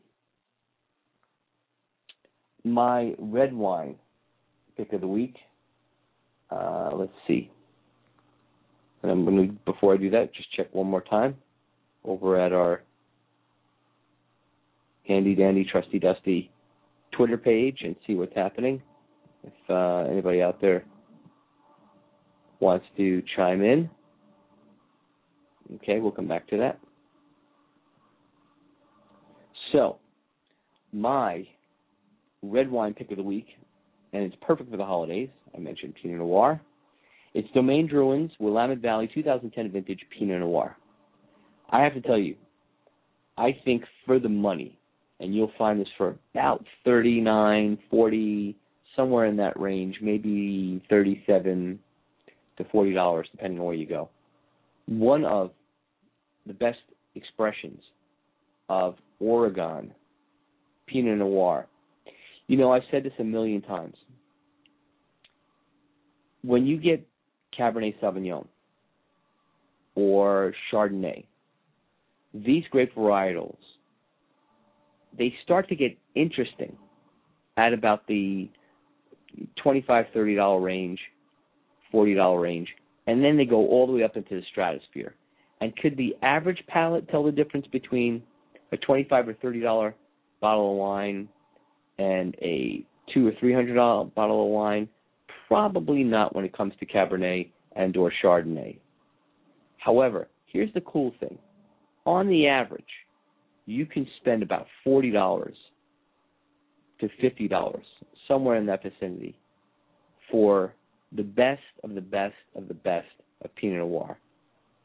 my 2.64 3.14
red 3.18 3.54
wine 3.54 3.96
pick 4.78 4.94
of 4.94 5.02
the 5.02 5.08
week. 5.08 5.36
Uh, 6.52 6.90
let's 6.94 7.12
see. 7.28 7.52
And 9.04 9.12
I'm 9.12 9.26
going 9.26 9.48
to, 9.48 9.54
before 9.72 9.94
I 9.94 9.98
do 9.98 10.10
that, 10.10 10.34
just 10.34 10.52
check 10.54 10.68
one 10.74 10.88
more 10.88 11.02
time 11.02 11.36
over 12.04 12.40
at 12.40 12.52
our 12.52 12.82
handy 15.08 15.36
dandy 15.36 15.66
trusty 15.70 16.00
dusty 16.00 16.52
Twitter 17.12 17.38
page 17.38 17.80
and 17.84 17.96
see 18.06 18.16
what's 18.16 18.36
happening. 18.36 18.82
If 19.44 19.54
uh, 19.70 20.10
anybody 20.10 20.42
out 20.42 20.60
there 20.62 20.84
wants 22.60 22.86
to 22.98 23.22
chime 23.36 23.62
in, 23.62 23.90
okay, 25.76 26.00
we'll 26.00 26.12
come 26.12 26.28
back 26.28 26.48
to 26.50 26.58
that. 26.58 26.80
So, 29.72 29.98
my 30.92 31.48
red 32.42 32.70
wine 32.70 32.94
pick 32.94 33.12
of 33.12 33.18
the 33.18 33.24
week, 33.24 33.48
and 34.14 34.24
it's 34.24 34.36
perfect 34.42 34.72
for 34.72 34.78
the 34.78 34.86
holidays. 34.86 35.30
I 35.56 35.60
mentioned 35.60 35.96
Pinot 36.02 36.20
Noir. 36.20 36.60
It's 37.34 37.48
Domaine 37.54 37.88
Drouhin's 37.88 38.32
Willamette 38.40 38.80
Valley 38.80 39.10
2010 39.14 39.72
vintage 39.72 40.00
Pinot 40.18 40.40
Noir. 40.40 40.76
I 41.70 41.84
have 41.84 41.94
to 41.94 42.02
tell 42.02 42.18
you, 42.18 42.36
I 43.38 43.56
think 43.64 43.84
for 44.06 44.20
the 44.20 44.30
money, 44.30 44.80
and 45.20 45.36
you'll 45.36 45.52
find 45.58 45.80
this 45.80 45.88
for 45.98 46.16
about 46.34 46.66
39, 46.86 47.78
40, 47.92 48.58
somewhere 48.96 49.26
in 49.26 49.38
that 49.38 49.60
range, 49.60 49.98
maybe 50.02 50.84
37 50.90 51.80
to 52.60 52.66
40 52.66 52.94
dollars 52.94 53.28
depending 53.32 53.60
on 53.60 53.66
where 53.66 53.76
you 53.76 53.88
go. 53.88 54.10
One 54.86 55.26
of 55.26 55.52
the 56.46 56.54
best 56.54 56.80
expressions 57.16 57.82
of 58.70 58.96
Oregon 59.20 59.94
Pinot 60.88 61.18
Noir. 61.18 61.68
You 62.48 62.58
know, 62.58 62.72
I've 62.72 62.84
said 62.92 63.04
this 63.04 63.14
a 63.20 63.24
million 63.24 63.62
times. 63.62 63.96
When 66.44 66.66
you 66.66 66.78
get 66.78 67.06
Cabernet 67.58 68.00
Sauvignon 68.00 68.48
or 69.96 70.54
Chardonnay, 70.72 71.26
these 72.34 72.64
grape 72.72 72.96
varietals, 72.96 73.58
they 75.18 75.34
start 75.44 75.68
to 75.70 75.76
get 75.76 75.98
interesting 76.16 76.76
at 77.58 77.74
about 77.74 78.08
the 78.08 78.50
25 79.62 80.06
30 80.14 80.36
dollar 80.36 80.62
range, 80.62 81.00
40 81.92 82.16
dollar 82.16 82.40
range, 82.40 82.70
and 83.08 83.24
then 83.24 83.38
they 83.38 83.46
go 83.46 83.68
all 83.68 83.88
the 83.88 83.94
way 83.94 84.04
up 84.04 84.16
into 84.16 84.36
the 84.36 84.44
stratosphere. 84.52 85.16
And 85.62 85.76
could 85.78 85.98
the 85.98 86.16
average 86.22 86.64
palate 86.68 87.10
tell 87.10 87.24
the 87.24 87.32
difference 87.32 87.68
between 87.68 88.24
a 88.72 88.78
25 88.78 89.30
or 89.30 89.34
30 89.36 89.62
dollar 89.62 89.96
bottle 90.42 90.72
of 90.72 90.78
wine 90.78 91.28
and 91.98 92.36
a 92.42 92.86
two 93.14 93.28
or 93.28 93.32
three 93.40 93.54
hundred 93.54 93.76
dollar 93.76 94.06
bottle 94.06 94.46
of 94.46 94.52
wine? 94.52 94.88
Probably 95.48 96.04
not 96.04 96.36
when 96.36 96.46
it 96.46 96.56
comes 96.56 96.74
to 96.80 96.86
Cabernet 96.86 97.50
and 97.76 97.96
or 97.98 98.12
Chardonnay. 98.24 98.78
However, 99.78 100.28
here's 100.46 100.74
the 100.74 100.82
cool 100.82 101.14
thing. 101.20 101.38
On 102.06 102.28
the 102.28 102.48
average, 102.48 102.84
you 103.66 103.86
can 103.86 104.08
spend 104.22 104.44
about 104.44 104.68
forty 104.84 105.12
dollars 105.12 105.56
to 107.00 107.10
fifty 107.22 107.48
dollars, 107.48 107.86
somewhere 108.28 108.58
in 108.58 108.66
that 108.68 108.84
vicinity, 108.84 109.38
for 110.32 110.74
the 111.12 111.24
best 111.24 111.62
of 111.84 111.96
the 111.96 112.02
best 112.02 112.36
of 112.56 112.68
the 112.68 112.74
best 112.74 113.08
of 113.44 113.54
Pinot 113.56 113.80
Noir. 113.80 114.18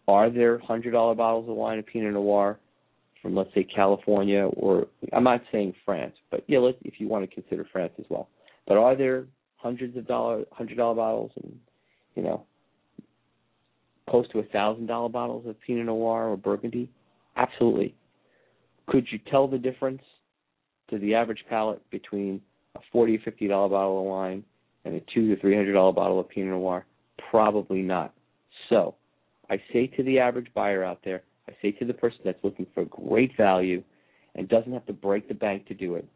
Are 0.06 0.30
there 0.30 0.58
hundred 0.58 0.92
dollar 0.92 1.14
bottles 1.14 1.48
of 1.48 1.56
wine 1.56 1.78
of 1.78 1.86
Pinot 1.86 2.12
Noir 2.12 2.58
from 3.22 3.34
let's 3.34 3.52
say 3.54 3.64
California 3.64 4.44
or 4.56 4.86
I'm 5.12 5.24
not 5.24 5.42
saying 5.50 5.74
France, 5.84 6.14
but 6.30 6.44
yeah, 6.46 6.58
let 6.58 6.76
if 6.82 6.94
you 6.98 7.08
want 7.08 7.28
to 7.28 7.34
consider 7.34 7.66
France 7.72 7.92
as 7.98 8.04
well. 8.08 8.28
But 8.66 8.76
are 8.76 8.96
there 8.96 9.26
hundreds 9.56 9.96
of 9.96 10.06
dollar 10.06 10.44
hundred 10.52 10.76
dollar 10.76 10.94
bottles 10.94 11.32
and 11.42 11.58
you 12.14 12.22
know 12.22 12.44
close 14.08 14.28
to 14.28 14.38
a 14.40 14.44
thousand 14.44 14.86
dollar 14.86 15.08
bottles 15.08 15.46
of 15.46 15.56
Pinot 15.60 15.86
Noir 15.86 16.28
or 16.28 16.36
Burgundy? 16.36 16.90
Absolutely. 17.36 17.94
Could 18.86 19.06
you 19.10 19.18
tell 19.30 19.48
the 19.48 19.58
difference 19.58 20.02
to 20.90 20.98
the 20.98 21.14
average 21.14 21.44
palate 21.48 21.82
between 21.90 22.40
a 22.76 22.80
forty 22.92 23.16
or 23.16 23.20
fifty 23.20 23.48
dollar 23.48 23.70
bottle 23.70 24.00
of 24.00 24.04
wine 24.04 24.44
and 24.84 24.94
a 24.94 25.00
two 25.12 25.34
to 25.34 25.40
three 25.40 25.54
hundred 25.54 25.72
dollar 25.72 25.92
bottle 25.92 26.20
of 26.20 26.28
Pinot 26.28 26.50
Noir? 26.50 26.86
Probably 27.30 27.82
not. 27.82 28.14
So 28.68 28.94
I 29.50 29.60
say 29.72 29.86
to 29.88 30.02
the 30.02 30.18
average 30.18 30.48
buyer 30.54 30.84
out 30.84 31.00
there, 31.04 31.22
I 31.48 31.52
say 31.60 31.72
to 31.72 31.84
the 31.84 31.94
person 31.94 32.20
that's 32.24 32.42
looking 32.42 32.66
for 32.74 32.84
great 32.86 33.36
value 33.36 33.82
and 34.34 34.48
doesn't 34.48 34.72
have 34.72 34.86
to 34.86 34.92
break 34.92 35.28
the 35.28 35.34
bank 35.34 35.66
to 35.66 35.74
do 35.74 35.94
it, 35.94 36.06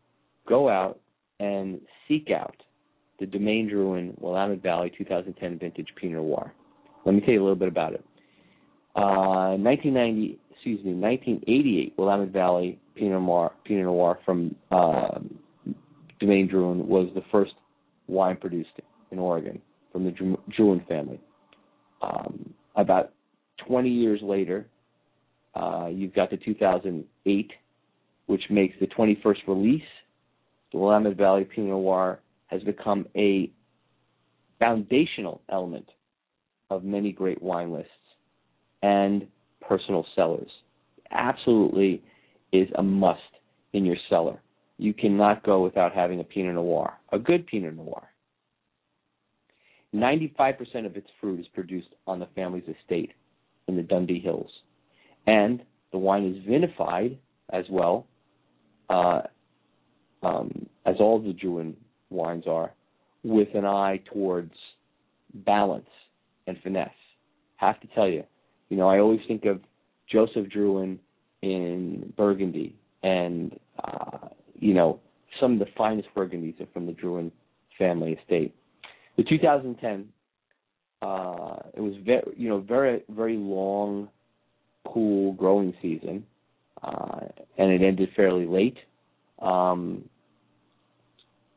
go 0.49 0.69
out 0.69 0.99
and 1.41 1.81
seek 2.07 2.31
out 2.31 2.57
the 3.21 3.27
Domaine 3.27 3.69
Drouhin 3.69 4.21
Willamette 4.21 4.63
Valley 4.63 4.93
2010 4.97 5.59
vintage 5.59 5.89
Pinot 6.01 6.23
Noir. 6.23 6.53
Let 7.05 7.15
me 7.15 7.21
tell 7.21 7.31
you 7.31 7.41
a 7.41 7.45
little 7.45 7.57
bit 7.57 7.69
about 7.69 7.95
it. 7.95 8.05
Uh, 8.97 9.57
1990, 9.57 10.39
excuse 10.51 10.85
me, 10.85 10.93
1988 10.93 11.95
Willamette 11.97 12.33
Valley 12.33 12.79
Pinot 12.97 13.23
Noir, 13.23 13.53
Pinot 13.65 13.85
Noir 13.85 14.19
from 14.25 14.55
uh, 14.71 15.19
Domaine 16.21 16.49
Drouhin 16.49 16.87
was 16.87 17.09
the 17.15 17.23
first 17.31 17.53
wine 18.09 18.37
produced 18.37 18.71
in 19.11 19.19
Oregon 19.19 19.61
from 19.93 20.05
the 20.05 20.11
Drouhin 20.11 20.87
family. 20.89 21.21
Um, 22.03 22.55
about 22.77 23.13
20 23.67 23.89
years 23.89 24.21
later, 24.23 24.67
uh, 25.55 25.89
you've 25.91 26.15
got 26.15 26.31
the 26.31 26.37
2008, 26.37 27.53
which 28.27 28.43
makes 28.51 28.75
the 28.81 28.87
21st 28.87 29.47
release. 29.47 29.83
The 30.73 30.79
Willamette 30.79 31.17
Valley 31.17 31.45
Pinot 31.45 31.71
Noir 31.71 32.21
has 32.49 32.63
become 32.63 33.07
a 33.17 33.51
foundational 34.59 35.41
element 35.51 35.89
of 36.71 36.85
many 36.85 37.13
great 37.13 37.43
wine 37.43 37.73
lists 37.73 37.91
and 38.83 39.27
personal 39.67 40.05
cellars. 40.15 40.51
Absolutely 41.11 42.03
is 42.53 42.69
a 42.77 42.83
must 42.83 43.21
in 43.73 43.85
your 43.85 43.97
cellar. 44.09 44.41
You 44.79 44.95
cannot 44.95 45.45
go 45.45 45.63
without 45.63 45.93
having 45.93 46.21
a 46.21 46.25
Pinot 46.25 46.55
Noir, 46.55 46.95
a 47.13 47.19
good 47.19 47.47
Pinot 47.47 47.75
Noir. 47.75 48.09
95% 49.95 50.87
of 50.87 50.97
its 50.97 51.09
fruit 51.21 51.41
is 51.41 51.47
produced 51.55 51.89
on 52.07 52.19
the 52.19 52.29
family's 52.35 52.69
estate 52.69 53.13
in 53.67 53.77
the 53.77 53.83
Dundee 53.83 54.21
Hills 54.21 54.51
and 55.29 55.63
the 55.93 55.99
wine 55.99 56.25
is 56.25 56.43
vinified 56.49 57.19
as 57.53 57.65
well, 57.71 58.07
uh, 58.89 59.21
um, 60.23 60.67
as 60.87 60.97
all 61.01 61.21
the 61.21 61.35
Drouhin 61.35 61.75
wines 62.09 62.45
are, 62.47 62.73
with 63.23 63.49
an 63.55 63.67
eye 63.67 64.01
towards 64.11 64.53
balance 65.35 65.89
and 66.47 66.57
finesse. 66.63 66.89
Have 67.57 67.79
to 67.81 67.87
tell 67.89 68.09
you, 68.09 68.25
you 68.71 68.79
know, 68.79 68.89
I 68.89 69.01
always 69.01 69.21
think 69.29 69.45
of 69.45 69.61
Joseph 70.11 70.47
Drouhin 70.47 70.99
in 71.43 72.13
Burgundy, 72.17 72.75
and 73.03 73.59
uh, 73.85 74.29
you 74.61 74.75
know, 74.75 75.01
some 75.41 75.55
of 75.55 75.59
the 75.59 75.67
finest 75.77 76.09
Burgundies 76.17 76.61
are 76.61 76.67
from 76.73 76.87
the 76.87 76.93
Drouhin 76.93 77.31
family 77.79 78.13
estate. 78.13 78.55
The 79.17 79.25
2010, 79.25 80.09
uh, 81.03 81.57
it 81.75 81.81
was 81.81 81.95
very, 82.05 82.23
you 82.37 82.49
know, 82.49 82.61
very, 82.61 83.03
very 83.09 83.37
long 83.37 84.09
cool 84.87 85.33
growing 85.33 85.75
season, 85.81 86.25
uh, 86.83 87.21
and 87.57 87.71
it 87.71 87.83
ended 87.83 88.11
fairly 88.17 88.47
late. 88.47 88.77
Um, 89.41 90.09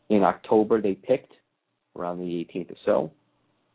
in 0.09 0.23
October, 0.23 0.81
they 0.81 0.93
picked 0.93 1.33
around 1.97 2.19
the 2.19 2.23
18th 2.25 2.71
or 2.71 2.75
so, 2.85 3.11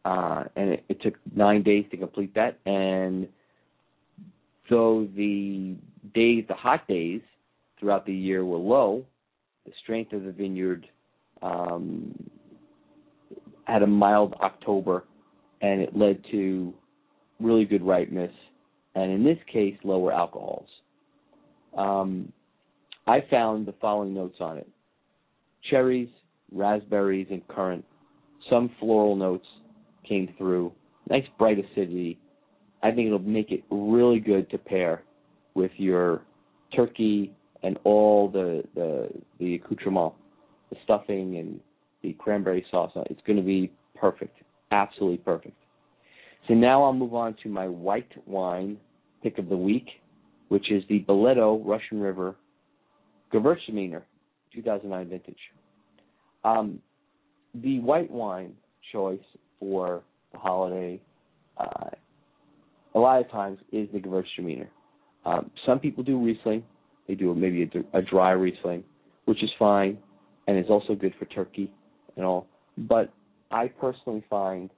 uh, 0.04 0.44
and 0.56 0.70
it, 0.70 0.84
it 0.88 1.02
took 1.02 1.14
nine 1.34 1.62
days 1.62 1.84
to 1.90 1.96
complete 1.96 2.34
that. 2.34 2.58
And 2.66 3.28
though 4.70 5.08
the 5.16 5.76
days, 6.14 6.44
the 6.48 6.54
hot 6.54 6.86
days 6.86 7.22
throughout 7.78 8.06
the 8.06 8.14
year 8.14 8.44
were 8.44 8.58
low, 8.58 9.04
the 9.66 9.72
strength 9.82 10.12
of 10.12 10.24
the 10.24 10.32
vineyard 10.32 10.86
um, 11.42 12.30
had 13.64 13.82
a 13.82 13.86
mild 13.86 14.34
October, 14.40 15.04
and 15.60 15.80
it 15.80 15.96
led 15.96 16.24
to 16.30 16.72
really 17.40 17.64
good 17.64 17.82
ripeness 17.82 18.32
and 18.96 19.12
in 19.12 19.22
this 19.22 19.38
case, 19.52 19.76
lower 19.84 20.10
alcohols. 20.10 20.68
Um, 21.76 22.32
I 23.06 23.22
found 23.30 23.66
the 23.66 23.74
following 23.80 24.14
notes 24.14 24.38
on 24.40 24.56
it 24.56 24.66
cherries, 25.70 26.08
raspberries, 26.50 27.26
and 27.30 27.46
currant, 27.48 27.84
some 28.48 28.70
floral 28.80 29.14
notes 29.14 29.46
came 30.08 30.32
through. 30.38 30.72
Nice 31.10 31.24
bright 31.38 31.58
acidity. 31.58 32.18
I 32.82 32.92
think 32.92 33.06
it'll 33.06 33.18
make 33.18 33.50
it 33.50 33.64
really 33.70 34.18
good 34.18 34.48
to 34.50 34.58
pair 34.58 35.02
with 35.54 35.72
your 35.76 36.22
turkey 36.74 37.32
and 37.66 37.78
all 37.82 38.28
the 38.28 38.62
the 38.74 39.08
the 39.40 39.56
accoutrement, 39.56 40.12
the 40.70 40.76
stuffing 40.84 41.36
and 41.36 41.60
the 42.02 42.12
cranberry 42.14 42.64
sauce. 42.70 42.92
It's 43.10 43.20
going 43.26 43.36
to 43.36 43.42
be 43.42 43.72
perfect, 43.96 44.38
absolutely 44.70 45.18
perfect. 45.18 45.56
So 46.46 46.54
now 46.54 46.84
I'll 46.84 46.92
move 46.92 47.14
on 47.14 47.34
to 47.42 47.48
my 47.48 47.66
white 47.66 48.12
wine 48.24 48.78
pick 49.22 49.38
of 49.38 49.48
the 49.48 49.56
week, 49.56 49.88
which 50.48 50.70
is 50.70 50.84
the 50.88 51.04
Balletto 51.08 51.60
Russian 51.64 52.00
River 52.00 52.36
Gewürztraminer 53.32 54.02
2009 54.54 55.08
vintage. 55.08 55.36
Um, 56.44 56.78
the 57.54 57.80
white 57.80 58.10
wine 58.10 58.52
choice 58.92 59.18
for 59.58 60.02
the 60.30 60.38
holiday, 60.38 61.00
uh, 61.58 61.90
a 62.94 62.98
lot 62.98 63.20
of 63.20 63.28
times, 63.32 63.58
is 63.72 63.88
the 63.92 63.98
Gewürztraminer. 63.98 64.68
Um, 65.24 65.50
some 65.66 65.80
people 65.80 66.04
do 66.04 66.24
Riesling. 66.24 66.62
They 67.08 67.14
do 67.14 67.34
maybe 67.34 67.62
a, 67.62 67.98
a 67.98 68.02
dry 68.02 68.32
Riesling, 68.32 68.84
which 69.26 69.42
is 69.42 69.50
fine, 69.58 69.98
and 70.46 70.58
is 70.58 70.70
also 70.70 70.94
good 70.94 71.14
for 71.18 71.24
turkey 71.26 71.72
and 72.16 72.24
all. 72.24 72.46
But 72.76 73.12
I 73.50 73.68
personally 73.68 74.24
find 74.28 74.70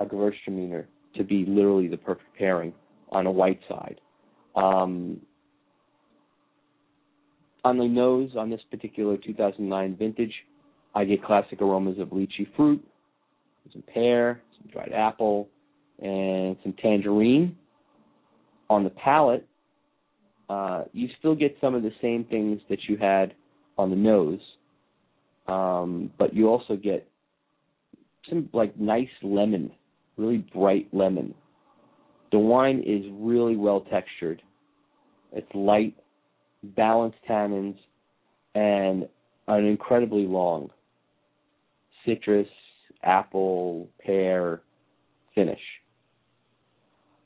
a 0.00 0.06
Gewürztraminer 0.06 0.86
to 1.16 1.24
be 1.24 1.44
literally 1.46 1.88
the 1.88 1.96
perfect 1.96 2.36
pairing 2.38 2.72
on 3.10 3.26
a 3.26 3.30
white 3.30 3.60
side. 3.68 4.00
Um, 4.56 5.20
on 7.64 7.78
the 7.78 7.86
nose 7.86 8.30
on 8.36 8.50
this 8.50 8.60
particular 8.70 9.16
2009 9.16 9.96
vintage, 9.96 10.32
I 10.94 11.04
get 11.04 11.24
classic 11.24 11.60
aromas 11.60 11.98
of 11.98 12.08
lychee 12.08 12.48
fruit, 12.56 12.84
some 13.72 13.82
pear, 13.92 14.40
some 14.58 14.70
dried 14.70 14.92
apple, 14.92 15.48
and 16.00 16.56
some 16.62 16.72
tangerine. 16.80 17.56
On 18.70 18.84
the 18.84 18.90
palate, 18.90 19.46
uh, 20.48 20.84
you 20.92 21.08
still 21.18 21.34
get 21.34 21.56
some 21.60 21.74
of 21.74 21.82
the 21.82 21.92
same 22.00 22.24
things 22.24 22.60
that 22.68 22.78
you 22.88 22.96
had 22.96 23.34
on 23.76 23.90
the 23.90 23.96
nose, 23.96 24.40
um, 25.46 26.10
but 26.18 26.34
you 26.34 26.48
also 26.48 26.76
get 26.76 27.08
some 28.28 28.48
like 28.52 28.78
nice 28.78 29.08
lemon, 29.22 29.70
really 30.16 30.38
bright 30.38 30.88
lemon. 30.92 31.34
The 32.32 32.38
wine 32.38 32.82
is 32.86 33.04
really 33.12 33.56
well 33.56 33.82
textured. 33.90 34.42
It's 35.32 35.48
light, 35.54 35.96
balanced 36.62 37.18
tannins, 37.28 37.76
and 38.54 39.08
an 39.46 39.64
incredibly 39.64 40.26
long 40.26 40.70
citrus, 42.04 42.48
apple, 43.02 43.88
pear 44.04 44.62
finish. 45.34 45.60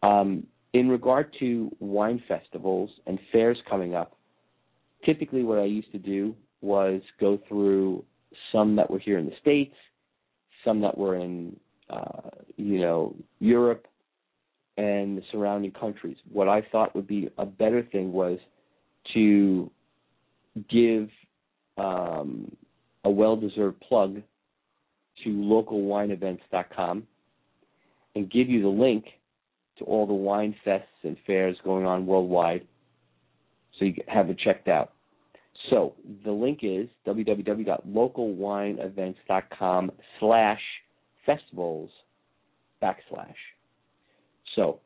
Um, 0.03 0.47
in 0.73 0.89
regard 0.89 1.35
to 1.39 1.71
wine 1.81 2.23
festivals 2.27 2.91
and 3.07 3.19
fairs 3.31 3.59
coming 3.69 3.95
up, 3.95 4.17
typically 5.05 5.43
what 5.43 5.59
I 5.59 5.65
used 5.65 5.93
to 5.93 5.99
do 5.99 6.35
was 6.61 7.03
go 7.21 7.39
through 7.49 8.05
some 8.51 8.77
that 8.77 8.91
were 8.91 8.99
here 8.99 9.19
in 9.19 9.27
the 9.27 9.37
States, 9.41 9.75
some 10.65 10.81
that 10.81 10.97
were 10.97 11.17
in, 11.17 11.57
uh, 11.91 12.31
you 12.57 12.81
know, 12.81 13.15
Europe 13.41 13.87
and 14.79 15.19
the 15.19 15.23
surrounding 15.31 15.73
countries. 15.73 16.17
What 16.33 16.49
I 16.49 16.63
thought 16.73 16.95
would 16.97 17.07
be 17.07 17.29
a 17.37 17.45
better 17.45 17.83
thing 17.93 18.13
was 18.13 18.39
to 19.13 19.71
give 20.71 21.11
um, 21.77 22.51
a 23.05 23.11
well-deserved 23.11 23.81
plug 23.81 24.23
to 25.25 25.29
localwineevents.com 25.29 27.07
and 28.15 28.31
give 28.31 28.49
you 28.49 28.63
the 28.63 28.69
link 28.69 29.05
to 29.79 29.85
all 29.85 30.07
the 30.07 30.13
wine 30.13 30.55
fests 30.67 30.83
and 31.03 31.17
fairs 31.27 31.57
going 31.65 31.87
on 31.87 32.05
worldwide 32.07 32.67
so 33.79 33.87
you 33.87 33.95
have 34.07 34.29
it 34.31 34.39
checked 34.39 34.69
out. 34.69 34.93
So 35.71 35.95
the 36.25 36.33
link 36.33 36.61
is 36.63 36.89
www.localwineevents.com 37.07 39.93
slash 40.19 40.61
festivals 41.25 41.91
backslash. 42.83 43.37
So 44.57 44.81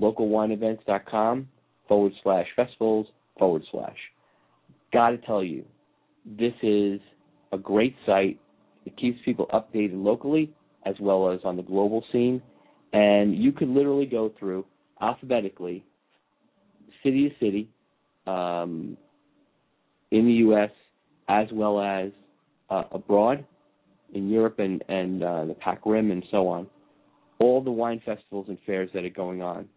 localwineevents.com 0.00 1.48
forward 1.88 2.12
slash 2.22 2.46
festivals 2.54 3.08
forward 3.38 3.62
slash. 3.70 3.96
Gotta 4.92 5.16
tell 5.18 5.42
you, 5.42 5.64
this 6.24 6.52
is 6.62 7.00
a 7.52 7.58
great 7.58 7.96
site. 8.06 8.38
It 8.86 8.96
keeps 8.96 9.18
people 9.24 9.48
updated 9.52 9.94
locally 9.94 10.52
as 10.86 10.94
well 11.00 11.30
as 11.30 11.40
on 11.44 11.56
the 11.56 11.62
global 11.62 12.04
scene. 12.12 12.40
And 12.92 13.36
you 13.36 13.52
could 13.52 13.68
literally 13.68 14.06
go 14.06 14.32
through 14.38 14.64
alphabetically, 15.00 15.84
city 17.02 17.28
to 17.28 17.34
city, 17.44 17.68
um, 18.26 18.96
in 20.10 20.26
the 20.26 20.32
U.S. 20.32 20.70
as 21.28 21.46
well 21.52 21.80
as 21.80 22.10
uh, 22.68 22.82
abroad, 22.92 23.44
in 24.12 24.28
Europe 24.28 24.58
and 24.58 24.82
and 24.88 25.22
uh, 25.22 25.44
the 25.44 25.54
Pac 25.54 25.80
Rim 25.86 26.10
and 26.10 26.24
so 26.30 26.48
on, 26.48 26.66
all 27.38 27.62
the 27.62 27.70
wine 27.70 28.02
festivals 28.04 28.46
and 28.48 28.58
fairs 28.66 28.90
that 28.92 29.04
are 29.04 29.10
going 29.10 29.40
on. 29.40 29.68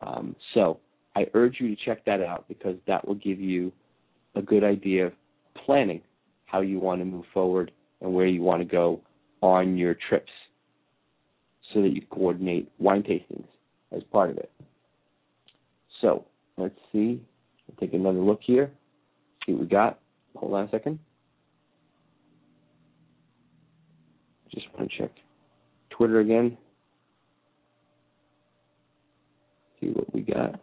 Um, 0.00 0.36
so 0.54 0.80
I 1.16 1.26
urge 1.34 1.56
you 1.60 1.74
to 1.74 1.84
check 1.84 2.04
that 2.06 2.20
out 2.22 2.46
because 2.48 2.76
that 2.86 3.06
will 3.06 3.16
give 3.16 3.40
you 3.40 3.72
a 4.34 4.42
good 4.42 4.64
idea 4.64 5.06
of 5.06 5.12
planning 5.66 6.00
how 6.46 6.60
you 6.60 6.78
want 6.78 7.00
to 7.00 7.04
move 7.04 7.24
forward 7.34 7.70
and 8.00 8.12
where 8.12 8.26
you 8.26 8.42
want 8.42 8.60
to 8.60 8.64
go 8.64 9.00
on 9.42 9.76
your 9.76 9.96
trips 10.08 10.30
so 11.72 11.82
that 11.82 11.94
you 11.94 12.02
coordinate 12.10 12.70
wine 12.78 13.02
tastings 13.02 13.46
as 13.92 14.02
part 14.12 14.30
of 14.30 14.38
it. 14.38 14.50
So 16.00 16.24
let's 16.56 16.78
see. 16.92 17.20
I'll 17.68 17.76
take 17.80 17.94
another 17.94 18.18
look 18.18 18.40
here. 18.42 18.70
See 19.46 19.52
what 19.52 19.62
we 19.62 19.66
got. 19.66 19.98
Hold 20.36 20.54
on 20.54 20.64
a 20.64 20.70
second. 20.70 20.98
Just 24.54 24.66
want 24.74 24.90
to 24.90 24.98
check 24.98 25.10
Twitter 25.90 26.20
again. 26.20 26.56
See 29.80 29.88
what 29.88 30.12
we 30.14 30.22
got. 30.22 30.60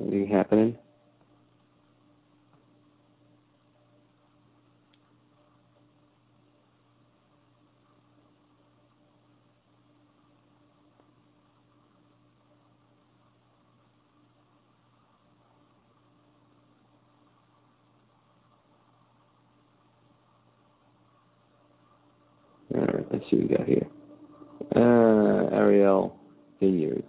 Anything 0.00 0.28
happening? 0.28 0.76
All 22.72 22.80
right, 22.82 23.04
let's 23.12 23.19
see 23.30 23.36
we 23.36 23.56
got 23.56 23.66
here. 23.66 23.86
Uh, 24.74 25.54
Ariel 25.54 26.16
Vineyards. 26.60 27.04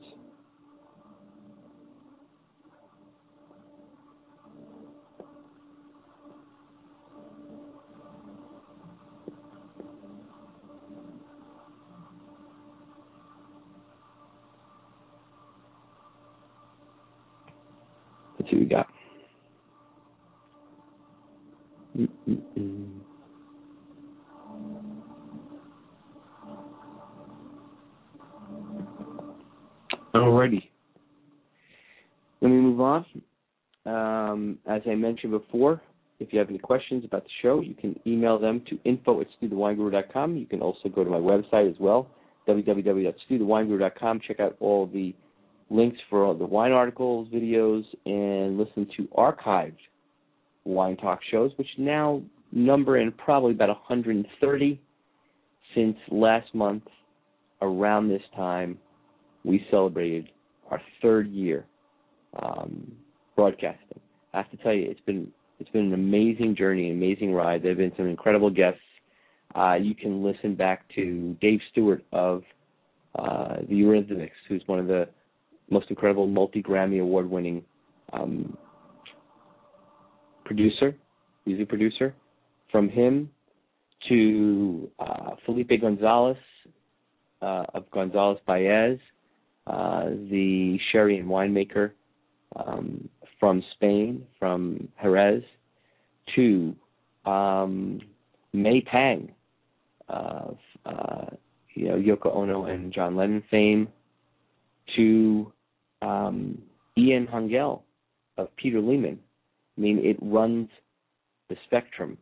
Let's 18.39 18.49
see 18.49 18.55
what 18.55 18.60
we 18.60 18.65
got. 18.65 18.88
Mm-mm-mm. 21.97 23.01
Alrighty. 30.15 30.63
Let 32.41 32.49
me 32.49 32.57
move 32.57 32.81
on. 32.81 33.05
Um, 33.86 34.60
as 34.67 34.81
I 34.91 34.95
mentioned 34.95 35.32
before, 35.32 35.82
if 36.19 36.32
you 36.32 36.39
have 36.39 36.49
any 36.49 36.60
questions 36.60 37.04
about 37.06 37.23
the 37.23 37.30
show, 37.41 37.62
you 37.62 37.73
can 37.73 37.99
email 38.06 38.38
them 38.38 38.63
to 38.69 38.77
info 38.86 39.21
at 39.21 39.27
stuthewineguru.com. 39.41 40.36
You 40.36 40.45
can 40.45 40.62
also 40.62 40.89
go 40.89 41.04
to 41.04 41.10
my 41.10 41.17
website 41.17 41.69
as 41.69 41.80
well, 41.80 42.08
www.stuthewineguru.com. 42.47 44.21
Check 44.27 44.39
out 44.39 44.56
all 44.60 44.86
the 44.86 45.15
links 45.69 45.97
for 46.10 46.25
all 46.25 46.36
the 46.36 46.45
wine 46.45 46.71
articles, 46.73 47.27
videos, 47.30 47.84
and 48.06 48.58
listen 48.58 48.88
to 48.97 49.08
archived 49.17 49.77
wine 50.65 50.97
talk 50.97 51.19
shows, 51.32 51.51
which 51.58 51.67
now 51.77 52.21
number 52.51 52.97
in 52.97 53.12
probably 53.13 53.54
about 53.54 53.69
130 53.69 54.80
since 55.73 55.95
last 56.10 56.54
month 56.54 56.84
around 57.62 58.10
this 58.10 58.21
time 58.36 58.77
we 59.43 59.65
celebrated 59.71 60.30
our 60.69 60.82
third 61.01 61.30
year 61.30 61.65
um, 62.41 62.91
broadcasting. 63.36 64.00
I 64.34 64.38
have 64.38 64.52
to 64.52 64.58
tell 64.58 64.74
you, 64.74 64.89
it's 64.89 65.02
been 65.02 65.32
It's 65.60 65.70
been 65.70 65.88
an 65.88 65.94
amazing 65.94 66.56
journey, 66.56 66.89
an 66.89 66.98
amazing 66.98 67.34
ride. 67.34 67.62
There 67.62 67.70
have 67.70 67.78
been 67.78 67.94
some 67.96 68.08
incredible 68.08 68.50
guests. 68.50 68.82
Uh, 69.54 69.76
you 69.76 69.94
can 69.94 70.24
listen 70.24 70.56
back 70.56 70.86
to 70.96 71.38
Dave 71.39 71.60
Stewart 71.72 72.04
of 72.12 72.41
uh, 73.13 73.58
the 73.70 73.76
Eurythmics, 73.76 74.32
who's 74.48 74.63
one 74.65 74.80
of 74.80 74.88
the 74.88 75.08
most 75.70 75.88
incredible 75.89 76.26
multi 76.26 76.63
Grammy 76.63 77.00
award 77.00 77.30
winning 77.30 77.63
um, 78.13 78.58
producer, 80.46 80.96
music 81.46 81.70
producer. 81.70 82.15
From 82.72 82.89
him 82.89 83.30
to 84.10 84.89
uh, 84.98 85.32
Felipe 85.46 85.70
Gonzalez 85.80 86.38
uh, 87.41 87.65
of 87.76 87.91
Gonzalez 87.91 88.39
Byass, 88.48 89.00
uh, 89.67 90.06
the 90.32 90.80
sherry 90.91 91.20
and 91.20 91.28
winemaker 91.30 91.91
um, 92.56 93.10
from 93.41 93.63
Spain, 93.73 94.25
from 94.39 94.88
Jerez, 95.01 95.41
to 96.36 96.75
um, 97.25 97.99
May 98.54 98.82
Pang 98.82 99.34
of 100.08 100.58
uh, 100.86 101.25
you 101.73 101.89
know 101.89 101.95
Yoko 101.95 102.34
Ono 102.36 102.65
and 102.65 102.93
John 102.93 103.17
Lennon 103.17 103.43
fame, 103.49 103.88
to 104.95 105.51
um, 106.01 106.62
Ian 106.97 107.27
Hongell 107.27 107.82
of 108.38 108.56
Peter 108.58 108.80
Lehmann. 108.80 109.19
I 109.77 109.82
mean, 109.82 109.99
it 110.04 110.17
runs 110.21 110.69
the 111.49 111.56
spectrum. 111.65 112.17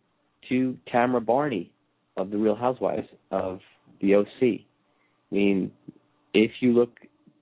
To 0.48 0.78
Tamra 0.92 1.24
Barney 1.24 1.72
of 2.16 2.32
The 2.32 2.38
Real 2.38 2.56
Housewives 2.56 3.08
of 3.30 3.60
the 4.02 4.16
OC. 4.16 4.42
I 4.42 4.62
mean, 5.30 5.72
if 6.34 6.52
you 6.62 6.72
look 6.72 6.92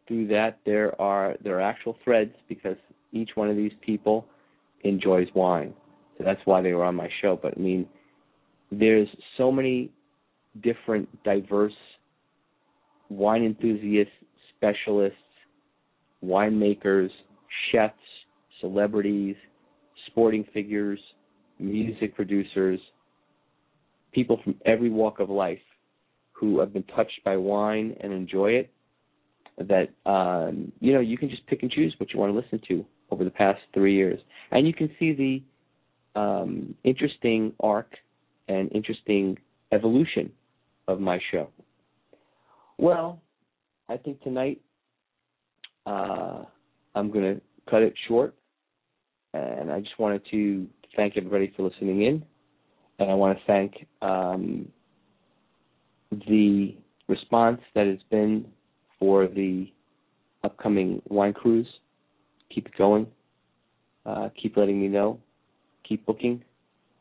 through 0.08 0.28
that, 0.30 0.60
there 0.66 1.00
are 1.00 1.36
there 1.44 1.58
are 1.58 1.62
actual 1.62 1.96
threads 2.04 2.34
because 2.50 2.76
each 3.12 3.32
one 3.36 3.50
of 3.50 3.56
these 3.56 3.72
people 3.82 4.26
enjoys 4.82 5.28
wine. 5.34 5.74
So 6.18 6.24
that's 6.24 6.42
why 6.46 6.62
they 6.62 6.74
were 6.74 6.84
on 6.84 6.96
my 6.96 7.10
show. 7.22 7.40
But 7.42 7.58
I 7.58 7.60
mean, 7.60 7.88
there's 8.72 9.08
so 9.38 9.52
many 9.52 9.92
different, 10.62 11.08
diverse 11.24 11.74
wine 13.10 13.44
enthusiasts, 13.44 14.12
specialists, 14.56 15.18
winemakers, 16.24 17.10
chefs, 17.72 17.96
celebrities, 18.60 19.36
sporting 20.08 20.46
figures, 20.54 21.00
music 21.60 22.16
producers, 22.16 22.80
people 24.12 24.40
from 24.44 24.56
every 24.66 24.90
walk 24.90 25.20
of 25.20 25.30
life 25.30 25.60
who 26.32 26.60
have 26.60 26.74
been 26.74 26.84
touched 26.84 27.24
by 27.24 27.38
wine 27.38 27.96
and 28.02 28.12
enjoy 28.12 28.52
it. 28.52 28.72
That 29.60 29.90
um, 30.10 30.72
you 30.80 30.94
know, 30.94 31.00
you 31.00 31.18
can 31.18 31.30
just 31.30 31.46
pick 31.48 31.64
and 31.64 31.72
choose 31.72 31.96
what 31.98 32.14
you 32.14 32.20
want 32.20 32.32
to 32.32 32.40
listen 32.40 32.62
to 32.68 32.86
over 33.12 33.24
the 33.24 33.30
past 33.30 33.60
three 33.74 33.96
years, 33.96 34.20
and 34.52 34.68
you 34.68 34.74
can 34.74 34.90
see 35.00 35.14
the 35.14 36.20
um, 36.20 36.76
interesting 36.84 37.54
arc 37.60 37.94
and 38.48 38.72
interesting 38.74 39.38
evolution 39.72 40.32
of 40.88 41.00
my 41.00 41.20
show. 41.32 41.50
Well, 42.78 43.22
I 43.90 43.98
think 43.98 44.22
tonight 44.22 44.62
uh, 45.86 46.44
I'm 46.96 47.12
going 47.12 47.36
to 47.36 47.42
cut 47.70 47.82
it 47.82 47.94
short, 48.08 48.34
and 49.34 49.72
I 49.72 49.80
just 49.80 49.98
wanted 50.00 50.22
to 50.32 50.68
thank 50.96 51.18
everybody 51.18 51.54
for 51.56 51.64
listening 51.64 52.04
in, 52.04 52.24
and 53.00 53.12
I 53.12 53.14
want 53.14 53.38
to 53.38 53.44
thank 53.46 53.88
um, 54.02 54.68
the 56.12 56.76
response 57.08 57.62
that 57.76 57.88
has 57.88 58.00
been 58.10 58.46
for 59.00 59.28
the 59.28 59.68
upcoming 60.44 61.02
wine 61.10 61.34
cruise. 61.34 61.68
Keep 62.54 62.68
it 62.68 62.78
going. 62.78 63.08
Uh, 64.06 64.30
keep 64.42 64.56
letting 64.58 64.82
me 64.82 64.88
know. 64.88 65.20
Keep 65.88 66.06
booking, 66.06 66.44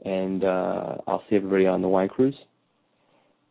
and 0.05 0.45
uh, 0.45 0.97
I'll 1.07 1.23
see 1.29 1.37
everybody 1.37 1.67
on 1.67 1.83
the 1.83 1.89
wine 1.89 2.09
cruise. 2.09 2.37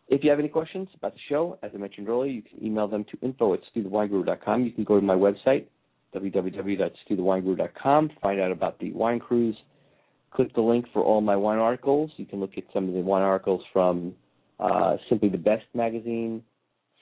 If 0.08 0.24
you 0.24 0.30
have 0.30 0.40
any 0.40 0.50
questions 0.50 0.88
about 0.96 1.14
the 1.14 1.20
show, 1.30 1.58
as 1.64 1.72
I 1.74 1.78
mentioned 1.78 2.08
earlier, 2.10 2.32
you 2.32 2.44
can 2.44 2.64
email 2.64 2.88
them 2.88 3.06
to 3.06 3.18
info 3.22 3.54
at 3.54 3.62
stuthewineguru.com. 3.76 4.64
You 4.64 4.72
can 4.72 4.84
go 4.84 5.00
to 5.00 5.06
my 5.06 5.16
website, 5.16 5.66
www.stuthewineguru.com, 6.14 8.12
find 8.22 8.40
out 8.40 8.52
about 8.52 8.78
the 8.80 8.92
wine 8.92 9.20
cruise. 9.20 9.58
Click 10.32 10.54
the 10.54 10.62
link 10.62 10.86
for 10.94 11.02
all 11.02 11.22
my 11.22 11.36
wine 11.36 11.60
articles. 11.60 12.12
You 12.18 12.26
can 12.26 12.40
look 12.40 12.52
at 12.58 12.66
some 12.74 12.88
of 12.88 12.94
the 12.94 13.00
wine 13.00 13.24
articles 13.24 13.62
from 13.74 14.14
uh, 14.60 14.98
Simply 15.10 15.30
the 15.30 15.38
Best 15.38 15.66
magazine, 15.74 16.44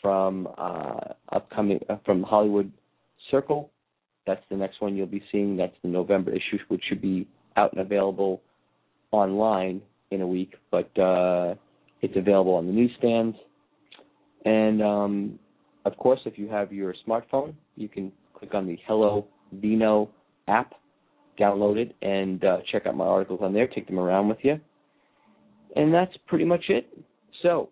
from 0.01 0.47
uh, 0.57 1.13
upcoming 1.31 1.79
uh, 1.89 1.97
from 2.05 2.23
Hollywood 2.23 2.71
Circle. 3.31 3.71
That's 4.25 4.43
the 4.49 4.55
next 4.55 4.81
one 4.81 4.95
you'll 4.95 5.07
be 5.07 5.23
seeing. 5.31 5.57
That's 5.57 5.75
the 5.81 5.89
November 5.89 6.31
issue, 6.31 6.57
which 6.69 6.83
should 6.87 7.01
be 7.01 7.27
out 7.57 7.73
and 7.73 7.81
available 7.81 8.41
online 9.11 9.81
in 10.11 10.21
a 10.21 10.27
week. 10.27 10.55
But 10.71 10.97
uh, 10.99 11.55
it's 12.01 12.15
available 12.15 12.53
on 12.53 12.67
the 12.67 12.71
newsstands. 12.71 13.37
And 14.45 14.81
um, 14.81 15.39
of 15.85 15.97
course, 15.97 16.19
if 16.25 16.37
you 16.37 16.47
have 16.49 16.71
your 16.71 16.93
smartphone, 17.07 17.53
you 17.75 17.89
can 17.89 18.11
click 18.33 18.53
on 18.53 18.67
the 18.67 18.77
Hello 18.87 19.27
Vino 19.53 20.09
app, 20.47 20.73
download 21.39 21.77
it, 21.77 21.95
and 22.01 22.43
uh, 22.43 22.57
check 22.71 22.85
out 22.85 22.95
my 22.95 23.05
articles 23.05 23.39
on 23.41 23.53
there. 23.53 23.67
Take 23.67 23.87
them 23.87 23.99
around 23.99 24.29
with 24.29 24.39
you. 24.41 24.59
And 25.75 25.93
that's 25.93 26.13
pretty 26.27 26.45
much 26.45 26.65
it. 26.69 26.87
So, 27.41 27.69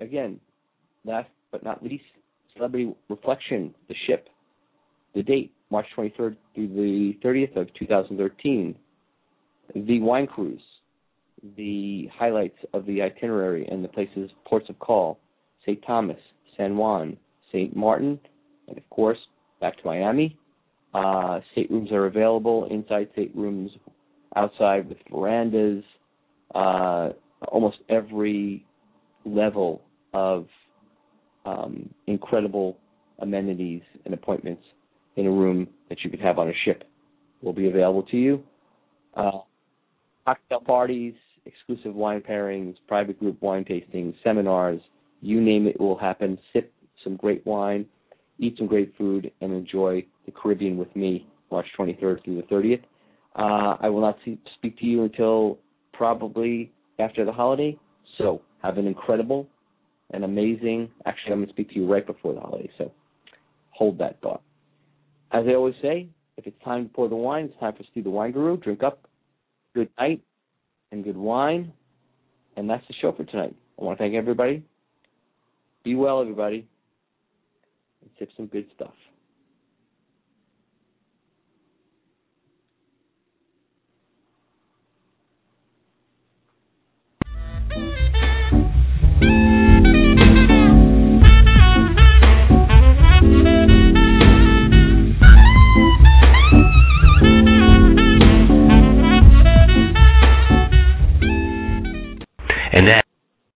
again, 0.00 0.38
last 1.04 1.28
but 1.50 1.64
not 1.64 1.82
least, 1.82 2.04
Celebrity 2.54 2.94
Reflection, 3.08 3.74
the 3.88 3.94
ship, 4.06 4.28
the 5.14 5.22
date, 5.22 5.52
March 5.70 5.86
23rd 5.96 6.36
through 6.54 6.68
the 6.68 7.18
30th 7.24 7.56
of 7.56 7.72
2013. 7.74 8.74
The 9.74 10.00
Wine 10.00 10.26
Cruise, 10.26 10.62
the 11.56 12.08
highlights 12.12 12.56
of 12.72 12.86
the 12.86 13.02
itinerary 13.02 13.66
and 13.66 13.84
the 13.84 13.88
places, 13.88 14.30
ports 14.46 14.68
of 14.68 14.78
call, 14.78 15.18
St. 15.62 15.82
Thomas, 15.86 16.18
San 16.56 16.76
Juan, 16.76 17.16
St. 17.52 17.76
Martin, 17.76 18.18
and 18.66 18.78
of 18.78 18.90
course, 18.90 19.18
back 19.60 19.76
to 19.76 19.82
Miami. 19.84 20.36
Uh, 20.94 21.40
staterooms 21.52 21.92
are 21.92 22.06
available, 22.06 22.66
inside 22.70 23.08
staterooms, 23.12 23.70
outside 24.36 24.88
with 24.88 24.98
verandas, 25.10 25.84
uh, 26.54 27.10
almost 27.48 27.76
every 27.90 28.64
level 29.26 29.82
of 30.14 30.46
um, 31.44 31.88
incredible 32.06 32.78
amenities 33.20 33.82
and 34.04 34.14
appointments 34.14 34.62
in 35.18 35.26
a 35.26 35.30
room 35.30 35.66
that 35.88 35.98
you 36.04 36.10
could 36.10 36.20
have 36.20 36.38
on 36.38 36.48
a 36.48 36.52
ship 36.64 36.84
will 37.42 37.52
be 37.52 37.68
available 37.68 38.04
to 38.04 38.16
you. 38.16 38.42
Uh, 39.14 39.40
cocktail 40.24 40.60
parties, 40.60 41.14
exclusive 41.44 41.94
wine 41.94 42.20
pairings, 42.20 42.76
private 42.86 43.18
group 43.18 43.40
wine 43.42 43.64
tastings, 43.64 44.14
seminars, 44.22 44.80
you 45.20 45.40
name 45.40 45.66
it 45.66 45.78
will 45.80 45.98
happen. 45.98 46.38
Sip 46.52 46.72
some 47.02 47.16
great 47.16 47.44
wine, 47.44 47.84
eat 48.38 48.54
some 48.58 48.68
great 48.68 48.94
food, 48.96 49.30
and 49.40 49.52
enjoy 49.52 50.04
the 50.24 50.32
Caribbean 50.32 50.76
with 50.78 50.94
me 50.94 51.26
March 51.50 51.66
23rd 51.76 52.24
through 52.24 52.36
the 52.36 52.42
30th. 52.42 52.82
Uh, 53.34 53.76
I 53.80 53.88
will 53.88 54.00
not 54.00 54.18
see, 54.24 54.38
speak 54.54 54.78
to 54.78 54.86
you 54.86 55.02
until 55.02 55.58
probably 55.92 56.72
after 57.00 57.24
the 57.24 57.32
holiday. 57.32 57.76
So 58.18 58.40
have 58.62 58.78
an 58.78 58.86
incredible 58.86 59.48
and 60.10 60.24
amazing. 60.24 60.90
Actually, 61.06 61.32
I'm 61.32 61.38
going 61.38 61.48
to 61.48 61.52
speak 61.52 61.70
to 61.70 61.74
you 61.76 61.90
right 61.90 62.06
before 62.06 62.34
the 62.34 62.40
holiday. 62.40 62.70
So 62.78 62.92
hold 63.70 63.98
that 63.98 64.20
thought. 64.20 64.42
As 65.30 65.44
I 65.46 65.54
always 65.54 65.74
say, 65.82 66.08
if 66.36 66.46
it's 66.46 66.56
time 66.64 66.88
to 66.88 66.94
pour 66.94 67.08
the 67.08 67.16
wine, 67.16 67.46
it's 67.46 67.60
time 67.60 67.74
for 67.74 67.82
Stu 67.90 68.02
the 68.02 68.10
Wine 68.10 68.32
Guru. 68.32 68.56
Drink 68.56 68.82
up. 68.82 69.06
Good 69.74 69.90
night 69.98 70.22
and 70.92 71.04
good 71.04 71.16
wine. 71.16 71.72
And 72.56 72.68
that's 72.68 72.86
the 72.88 72.94
show 73.00 73.12
for 73.12 73.24
tonight. 73.24 73.54
I 73.80 73.84
want 73.84 73.98
to 73.98 74.02
thank 74.02 74.14
everybody. 74.14 74.64
Be 75.84 75.94
well, 75.94 76.20
everybody. 76.20 76.66
And 78.00 78.10
sip 78.18 78.30
some 78.36 78.46
good 78.46 78.66
stuff. 78.74 78.94